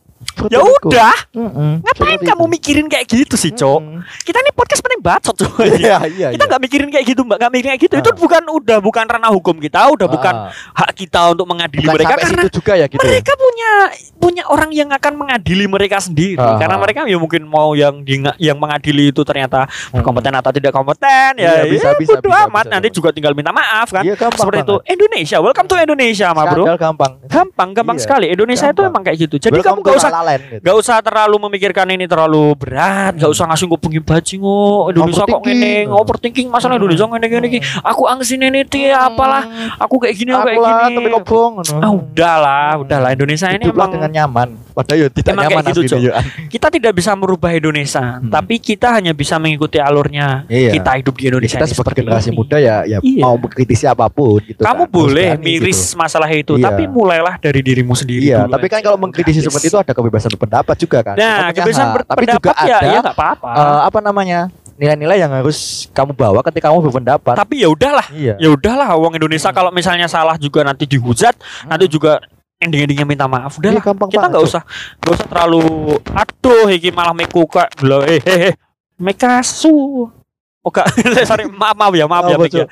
Ya 0.47 0.59
udah. 0.63 1.15
Ngapain 1.81 2.15
kamu 2.17 2.39
itu. 2.41 2.53
mikirin 2.53 2.87
kayak 2.87 3.05
gitu 3.05 3.35
sih, 3.35 3.51
Cok? 3.51 3.79
Kita 4.23 4.37
ini 4.37 4.51
podcast 4.51 4.79
penting 4.79 5.01
bacot, 5.01 5.35
Cok. 5.35 5.51
Iya, 5.79 5.99
iya. 6.07 6.27
kita 6.31 6.39
iya. 6.39 6.47
nggak 6.47 6.61
mikirin 6.61 6.87
kayak 6.87 7.05
gitu, 7.05 7.21
Mbak. 7.21 7.37
Nggak 7.37 7.51
mikirin 7.51 7.69
kayak 7.69 7.83
gitu. 7.83 7.95
Itu 7.97 8.09
Ah. 8.09 8.17
bukan 8.17 8.43
udah 8.49 8.77
bukan 8.79 9.05
ranah 9.05 9.27
hukum 9.29 9.55
kita, 9.57 9.91
udah 9.91 10.07
bukan 10.07 10.33
Ah, 10.39 10.51
hak 10.77 10.91
kita 10.95 11.21
untuk 11.29 11.43
mengadili 11.43 11.83
bukan 11.83 11.95
mereka 11.95 12.15
karena 12.15 12.43
juga 12.47 12.73
ya 12.73 12.85
gitu. 12.85 12.97
ya? 12.97 13.09
mereka 13.09 13.33
punya 13.35 13.71
punya 14.15 14.43
orang 14.45 14.71
yang 14.71 14.89
akan 14.89 15.13
mengadili 15.15 15.65
mereka 15.65 15.97
sendiri. 15.97 16.37
Ah. 16.37 16.55
Karena 16.55 16.77
mereka 16.77 17.03
ya 17.03 17.17
mungkin 17.17 17.43
mau 17.43 17.73
yang 17.73 17.99
di, 18.01 18.19
yang 18.37 18.55
mengadili 18.55 19.09
itu 19.09 19.21
ternyata 19.21 19.67
Hmm. 19.89 19.99
kompeten 20.01 20.31
atau 20.33 20.51
tidak 20.51 20.71
kompeten 20.71 21.35
ya. 21.35 21.65
Bisa, 21.65 21.91
ya, 21.91 21.97
bisa, 21.97 22.13
bodo 22.15 22.29
bisa, 22.29 22.47
amat. 22.47 22.63
bisa, 22.63 22.71
Nanti 22.71 22.87
bisa. 22.87 22.95
juga 22.95 23.09
tinggal 23.11 23.33
minta 23.33 23.49
maaf 23.49 23.89
kan. 23.89 24.03
Iya 24.03 24.15
gampang 24.15 24.39
Seperti 24.39 24.59
itu. 24.61 24.75
banget. 24.77 24.93
Indonesia, 24.93 25.37
welcome 25.39 25.67
to 25.67 25.75
Indonesia, 25.75 26.27
ma 26.31 26.43
bro. 26.45 26.63
Gampang. 26.69 27.11
Gampang, 27.25 27.69
gampang 27.73 27.97
Iya. 27.97 28.03
sekali. 28.03 28.25
Indonesia 28.29 28.67
itu 28.67 28.81
emang 28.81 29.01
kayak 29.01 29.17
gitu. 29.19 29.35
Jadi 29.39 29.55
Welcome 29.55 29.81
kamu 29.81 29.87
gak 29.87 29.97
usah 29.97 30.11
Land, 30.29 30.41
gitu. 30.45 30.61
Gak 30.61 30.75
usah 30.77 30.95
terlalu 30.99 31.35
memikirkan 31.41 31.87
ini 31.89 32.05
terlalu 32.05 32.53
berat, 32.53 33.17
gak 33.17 33.27
usah 33.27 33.45
ngasih 33.45 33.65
ngupungin 33.65 34.01
bajing 34.01 34.41
oh 34.41 34.87
Indonesia 34.87 35.25
kok 35.25 35.41
ngene, 35.41 35.89
overthinking 35.89 36.47
masalah 36.47 36.77
Hmm. 36.77 36.85
Indonesia 36.85 37.05
ngene 37.05 37.25
ngene 37.27 37.45
iki. 37.47 37.59
Aku 37.81 38.05
angsin 38.05 38.39
ini 38.39 38.61
dia 38.63 39.01
apalah, 39.01 39.43
aku 39.75 39.97
kayak 39.99 40.15
gini, 40.15 40.29
aku 40.29 40.45
kayak 40.45 40.59
gini. 40.59 40.95
tapi 40.95 41.09
kok 41.09 41.23
bohong. 41.25 41.53
ngono. 41.59 41.73
Ah 41.79 41.91
udahlah, 41.91 42.71
udahlah 42.77 43.09
Indonesia 43.09 43.47
ini 43.49 43.63
Hiduplah 43.63 43.85
emang 43.85 43.95
dengan 43.95 44.11
nyaman. 44.13 44.47
Padahal 44.69 44.99
ya 44.99 45.07
tidak 45.09 45.33
Emang 45.33 45.43
nyaman 45.49 45.63
gitu, 45.67 45.81
kita 46.47 46.67
tidak 46.69 46.93
bisa 46.93 47.11
merubah 47.13 47.49
Indonesia, 47.49 48.19
Hmm. 48.19 48.29
tapi 48.29 48.59
kita 48.59 48.91
hanya 48.91 49.11
bisa 49.11 49.35
mengikuti 49.35 49.79
alurnya. 49.79 50.45
Iya. 50.45 50.71
Kita 50.71 50.91
hidup 50.95 51.15
di 51.15 51.23
Indonesia 51.25 51.57
Kita 51.57 51.65
sebagai 51.65 51.95
generasi 51.99 52.29
ini. 52.29 52.37
muda 52.37 52.57
ya 52.57 52.75
ya 52.83 52.97
Iya. 52.99 53.21
mau 53.21 53.35
mengkritisi 53.35 53.85
apa 53.85 54.05
pun 54.07 54.39
gitu. 54.41 54.59
Kamu 54.59 54.83
kan. 54.83 54.91
Boleh 54.91 55.29
miris 55.35 55.79
gitu. 55.87 55.97
masalah 55.97 56.29
itu, 56.29 56.53
Iya. 56.53 56.65
tapi 56.65 56.83
mulailah 56.85 57.39
dari 57.39 57.59
dirimu 57.59 57.93
sendiri. 57.93 58.27
Iya, 58.27 58.43
tapi 58.45 58.67
kan 58.67 58.79
kalau 58.79 58.99
mengkritisi 58.99 59.39
Gratis. 59.39 59.47
seperti 59.47 59.67
itu 59.67 59.79
ada 59.79 59.91
kebebasan 59.91 60.18
berpendapat 60.27 60.75
juga 60.75 60.99
kan. 60.99 61.15
Nah, 61.15 61.47
punya 61.47 61.53
kebebasan 61.55 61.85
hak. 61.87 61.95
Tapi 62.03 62.23
juga 62.27 62.49
berpendapat 62.51 62.55
ya, 62.67 62.77
ada 62.77 62.87
ya 62.91 63.01
apa-apa. 63.07 63.49
eh, 63.55 63.79
apa 63.87 63.99
namanya 64.03 64.39
nilai-nilai 64.75 65.17
yang 65.19 65.31
harus 65.31 65.87
kamu 65.91 66.11
bawa 66.11 66.39
ketika 66.43 66.67
kamu 66.67 66.83
berpendapat. 66.83 67.35
tapi 67.35 67.63
ya 67.63 67.71
udahlah. 67.71 68.07
Iya. 68.11 68.35
ya 68.35 68.49
udahlah 68.51 68.87
uang 68.95 69.15
Indonesia 69.15 69.51
kalau 69.51 69.71
misalnya 69.71 70.07
salah 70.07 70.35
juga 70.35 70.63
nanti 70.63 70.83
dihujat 70.83 71.35
nanti 71.67 71.87
juga 71.87 72.19
ending-endingnya 72.59 73.07
minta 73.07 73.23
maaf 73.27 73.55
Iya, 73.55 73.59
udahlah 73.71 73.83
gampang 73.83 74.09
kita 74.11 74.25
nggak 74.27 74.43
usah 74.43 74.61
nggak 74.99 75.13
usah 75.15 75.27
terlalu 75.31 75.63
aduh 76.11 76.67
iki 76.67 76.91
malah 76.91 77.15
meku 77.15 77.47
kak 77.47 77.71
eh 78.07 78.19
eh 78.19 78.39
eh 78.51 78.53
mekasu 78.99 80.07
oh 80.59 80.71
gak 80.71 80.91
sorry 81.29 81.47
maaf 81.47 81.75
maaf 81.75 81.93
ya 81.95 82.03
maaf 82.03 82.27
ya 82.27 82.35
Apa, 82.35 82.43
Mik 82.43 82.53
ya. 82.55 82.67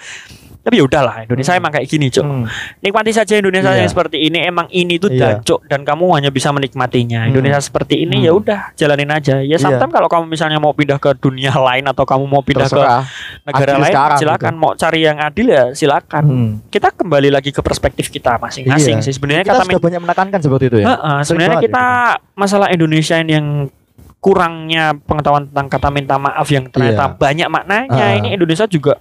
Tapi 0.67 0.75
ya 0.77 0.83
udahlah 0.83 1.23
Indonesia 1.23 1.55
Hmm. 1.55 1.61
emang 1.63 1.71
kayak 1.71 1.87
gini 1.87 2.11
cok 2.11 2.25
Hmm. 2.27 2.43
nikmati 2.83 3.15
saja 3.15 3.39
Indonesia 3.39 3.71
Iya. 3.71 3.79
yang 3.79 3.87
seperti 3.87 4.17
ini 4.19 4.43
emang 4.43 4.67
ini 4.67 4.99
tuh 4.99 5.07
Iya. 5.07 5.39
dacok 5.39 5.63
dan 5.63 5.87
kamu 5.87 6.11
hanya 6.11 6.27
bisa 6.27 6.51
menikmatinya 6.51 7.23
Hmm. 7.23 7.31
Indonesia 7.31 7.63
seperti 7.63 8.03
ini 8.03 8.19
Hmm. 8.19 8.25
ya 8.27 8.31
udah 8.35 8.59
jalanin 8.75 9.07
aja 9.07 9.39
ya 9.39 9.47
Iya. 9.47 9.63
sometimes 9.63 9.95
kalau 9.95 10.11
kamu 10.11 10.27
misalnya 10.27 10.59
mau 10.59 10.75
pindah 10.75 10.99
ke 10.99 11.15
dunia 11.15 11.55
lain 11.55 11.87
atau 11.87 12.03
kamu 12.03 12.27
mau 12.27 12.43
pindah 12.43 12.67
ke 12.67 12.75
Terserah. 12.75 13.07
negara 13.41 13.63
Adil 13.71 13.79
lain 13.79 13.93
sekarang 13.95 14.19
silakan 14.19 14.53
mau 14.53 14.71
cari 14.75 14.99
yang 15.01 15.17
adil 15.17 15.47
ya 15.47 15.63
silakan 15.71 16.23
Hmm. 16.27 16.51
kita 16.67 16.91
kembali 16.91 17.31
lagi 17.31 17.55
ke 17.55 17.63
perspektif 17.63 18.11
kita 18.11 18.35
masing-masing 18.35 18.99
Iya. 18.99 19.05
sih 19.07 19.15
sebenarnya 19.15 19.47
Kita 19.47 19.55
kata 19.55 19.71
sudah 19.71 19.79
banyak 19.79 20.01
menekankan 20.03 20.39
seperti 20.43 20.65
itu 20.67 20.77
ya. 20.83 20.85
Heeh, 20.89 21.17
Sering 21.17 21.47
sebenarnya 21.47 21.57
kita 21.63 21.85
masalah 22.35 22.67
Indonesia 22.67 23.15
ini 23.15 23.31
yang 23.31 23.47
kurangnya 24.17 24.97
pengetahuan 24.99 25.47
tentang 25.47 25.67
kata 25.69 25.87
minta 25.87 26.17
maaf 26.17 26.43
yang 26.49 26.67
ternyata 26.67 27.07
Iya. 27.07 27.15
banyak 27.15 27.47
maknanya 27.47 28.05
Ah. 28.09 28.17
ini 28.17 28.33
Indonesia 28.33 28.65
juga 28.65 28.97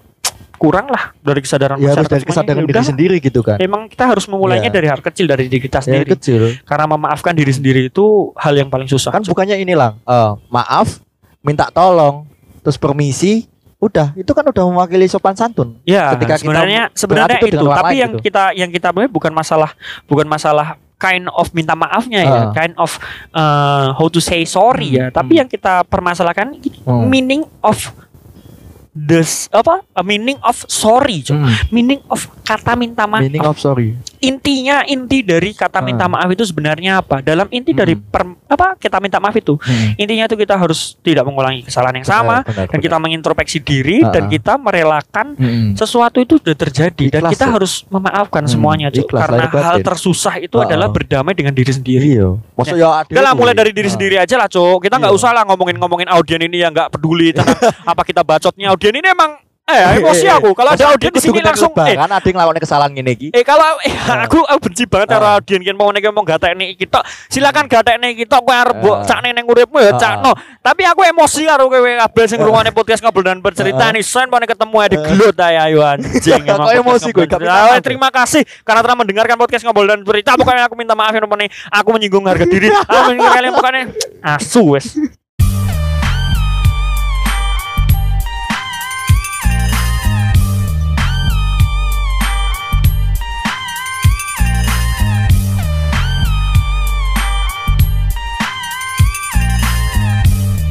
kurang 0.56 0.88
lah 0.88 1.12
dari 1.20 1.40
kesadaran 1.40 1.76
Ya 1.76 1.92
harus 1.92 2.04
masyarakat 2.04 2.12
dari 2.12 2.24
kesadaran 2.24 2.56
Ya 2.56 2.66
diri 2.66 2.74
udah, 2.74 2.84
sendiri 2.84 3.16
gitu 3.20 3.40
kan. 3.44 3.56
Emang 3.56 3.86
kita 3.86 4.04
harus 4.08 4.24
memulainya 4.26 4.68
Iya. 4.68 4.76
dari 4.76 4.86
hal 4.88 5.00
kecil 5.00 5.24
dari 5.24 5.46
diri 5.46 5.62
kita 5.62 5.80
Ya 5.80 5.84
sendiri. 5.84 6.08
kecil. 6.16 6.42
Karena 6.64 6.84
memaafkan 6.88 7.32
diri 7.32 7.52
sendiri 7.52 7.88
itu 7.88 8.32
hal 8.34 8.56
yang 8.56 8.68
paling 8.68 8.88
susah. 8.88 9.12
Kan 9.12 9.22
bukannya 9.22 9.56
ini 9.56 9.76
lang, 9.76 10.00
eh, 10.02 10.32
maaf, 10.48 10.98
minta 11.40 11.68
tolong, 11.70 12.26
terus 12.64 12.74
permisi, 12.74 13.46
udah 13.76 14.16
itu 14.16 14.32
kan 14.32 14.42
udah 14.42 14.64
mewakili 14.66 15.04
sopan 15.06 15.36
santun. 15.36 15.76
Ya, 15.84 16.16
ketika 16.16 16.34
kita 16.34 16.42
sebenarnya 16.42 16.82
sebenarnya 16.96 17.38
beratur 17.38 17.48
itu, 17.52 17.66
tapi 17.68 17.94
yang 18.00 18.12
gitu. 18.16 18.24
kita 18.24 18.44
yang 18.56 18.70
kita 18.72 18.88
bukan 19.06 19.30
masalah 19.30 19.70
bukan 20.08 20.24
masalah 20.24 20.80
kind 20.96 21.28
of 21.28 21.52
minta 21.52 21.76
maafnya 21.76 22.24
ya, 22.24 22.32
Ah. 22.32 22.52
kind 22.56 22.72
of 22.80 22.96
uh, 23.36 23.92
how 23.92 24.08
to 24.08 24.16
say 24.16 24.48
sorry 24.48 24.96
ya. 24.96 25.12
Hmm, 25.12 25.14
Tapi 25.14 25.36
hmm. 25.36 25.40
yang 25.44 25.48
kita 25.48 25.84
permasalahkan 25.84 26.56
Hmm. 26.88 27.04
meaning 27.04 27.44
of 27.60 27.92
this 28.96 29.52
apa? 29.52 29.84
Meaning 30.00 30.40
of 30.40 30.56
sorry, 30.72 31.20
Cok. 31.20 31.36
Hmm. 31.36 31.52
Meaning 31.68 32.00
of 32.08 32.24
kata 32.40 32.72
minta 32.72 33.04
maaf. 33.04 33.20
Meaning 33.20 33.44
of 33.44 33.60
sorry. 33.60 33.92
Intinya 34.26 34.82
inti 34.82 35.22
dari 35.22 35.54
kata 35.54 35.78
minta 35.80 36.04
Ah. 36.04 36.10
maaf 36.10 36.28
itu 36.28 36.42
sebenarnya 36.42 36.98
apa? 36.98 37.22
Dalam 37.22 37.46
inti 37.48 37.70
dari 37.70 37.94
Hmm. 37.94 38.04
per- 38.04 38.34
apa 38.46 38.74
kita 38.74 38.98
minta 38.98 39.16
maaf 39.16 39.34
itu 39.34 39.54
Hmm. 39.56 39.94
intinya 39.94 40.26
itu 40.26 40.34
kita 40.34 40.54
harus 40.54 40.98
tidak 41.00 41.22
mengulangi 41.22 41.62
kesalahan 41.62 41.96
yang 41.96 42.04
sama 42.04 42.42
Benar, 42.42 42.46
benar, 42.46 42.56
dan 42.58 42.66
benar. 42.68 42.84
kita 42.84 42.96
mengintrospeksi 42.98 43.58
diri 43.60 43.98
Ah, 44.02 44.10
dan 44.10 44.26
ah. 44.26 44.30
kita 44.30 44.52
merelakan 44.56 45.26
Hmm. 45.34 45.70
sesuatu 45.72 46.18
itu 46.18 46.36
sudah 46.36 46.56
terjadi 46.56 47.06
dan 47.08 47.20
Ikhlas, 47.22 47.32
kita 47.32 47.44
Cuk. 47.44 47.54
harus 47.54 47.72
memaafkan 47.88 48.42
Hmm, 48.42 48.50
semuanya 48.50 48.88
Cuk. 48.90 49.06
ikhlas, 49.06 49.20
karena 49.22 49.44
hal 49.48 49.76
tersusah 49.80 50.34
itu 50.38 50.56
Ah, 50.56 50.66
adalah 50.66 50.88
ah. 50.88 50.92
berdamai 50.92 51.32
dengan 51.32 51.52
diri 51.52 51.70
sendiri 51.70 52.08
Iya. 52.16 52.28
Maksud 52.54 52.76
ya 52.76 53.20
lah 53.20 53.32
mulai 53.32 53.54
dari 53.54 53.70
diri 53.70 53.86
Nah. 53.86 53.94
sendiri 53.94 54.16
aja 54.16 54.34
lah 54.34 54.46
cok 54.46 54.78
Kita 54.80 54.96
nggak 54.96 55.12
Iya. 55.12 55.18
usah 55.18 55.30
lah 55.30 55.42
ngomongin-ngomongin 55.44 56.08
audien 56.08 56.40
ini 56.40 56.58
yang 56.58 56.72
nggak 56.72 56.90
peduli 56.90 57.30
tentang 57.30 57.54
apa 57.86 58.02
kita 58.02 58.22
bacotnya 58.22 58.70
audien 58.70 58.94
ini 58.94 59.06
emang 59.06 59.38
eh 59.66 59.80
emosi 59.98 60.26
aku. 60.30 60.54
Kalau 60.54 60.70
ada 60.78 60.84
audien 60.94 61.10
di 61.10 61.18
sini 61.18 61.42
langsung 61.42 61.74
eh. 61.82 61.98
kan 61.98 62.06
ada 62.06 62.22
yang 62.22 62.38
ngelakuin 62.38 62.62
kesalahan 62.62 62.90
gini 62.94 63.10
iki. 63.18 63.28
Eh 63.34 63.42
kalau 63.42 63.66
eh, 63.82 63.90
Ah. 64.06 64.22
aku, 64.22 64.38
aku 64.46 64.70
benci 64.70 64.86
banget 64.86 65.10
Ah. 65.10 65.12
cara 65.18 65.28
audien 65.42 65.58
kan 65.58 65.74
mau 65.74 65.90
nek 65.90 66.06
mau 66.14 66.22
gatek 66.22 66.54
nih 66.54 66.78
kita 66.78 67.02
silakan 67.26 67.66
gatek 67.66 67.98
nih 67.98 68.14
kita 68.14 68.38
kowe 68.38 68.54
arep 68.54 68.78
mbok 68.78 68.96
Ah. 69.02 69.04
cak 69.04 69.18
neng 69.26 69.42
uripmu 69.42 69.78
ya 69.82 69.92
cakno. 69.98 70.32
Tapi 70.62 70.82
aku 70.86 71.02
emosi 71.02 71.42
karo 71.50 71.66
kowe 71.66 71.82
kabeh 71.82 72.24
sing 72.30 72.38
ngrungokne 72.38 72.70
podcast 72.70 73.02
ngobrol 73.02 73.26
dan 73.26 73.42
bercerita 73.42 73.90
nih. 73.90 74.06
Sen 74.06 74.30
pone 74.30 74.46
ketemu 74.46 74.76
ada 74.78 74.96
gelut 75.02 75.36
ae 75.42 75.56
ayo 75.58 75.82
anjing. 75.82 76.42
Kok 76.46 76.72
emosi 76.86 77.08
kowe, 77.10 77.26
terima 77.82 78.08
kasih 78.14 78.46
karena 78.62 78.80
telah 78.86 78.96
mendengarkan 79.02 79.34
podcast 79.34 79.66
ngobrol 79.66 79.90
dan 79.90 80.06
bercerita 80.06 80.38
pokoknya 80.38 80.70
aku 80.70 80.78
minta 80.78 80.94
maaf 80.94 81.10
ya 81.10 81.20
pokoknya 81.26 81.50
aku 81.74 81.88
menyinggung 81.90 82.24
harga 82.30 82.46
diri. 82.46 82.70
Aku 82.86 83.10
menyinggung 83.10 83.34
kalian 83.34 83.52
pokoknya 83.58 83.82
asu 84.22 84.78
wes 84.78 84.94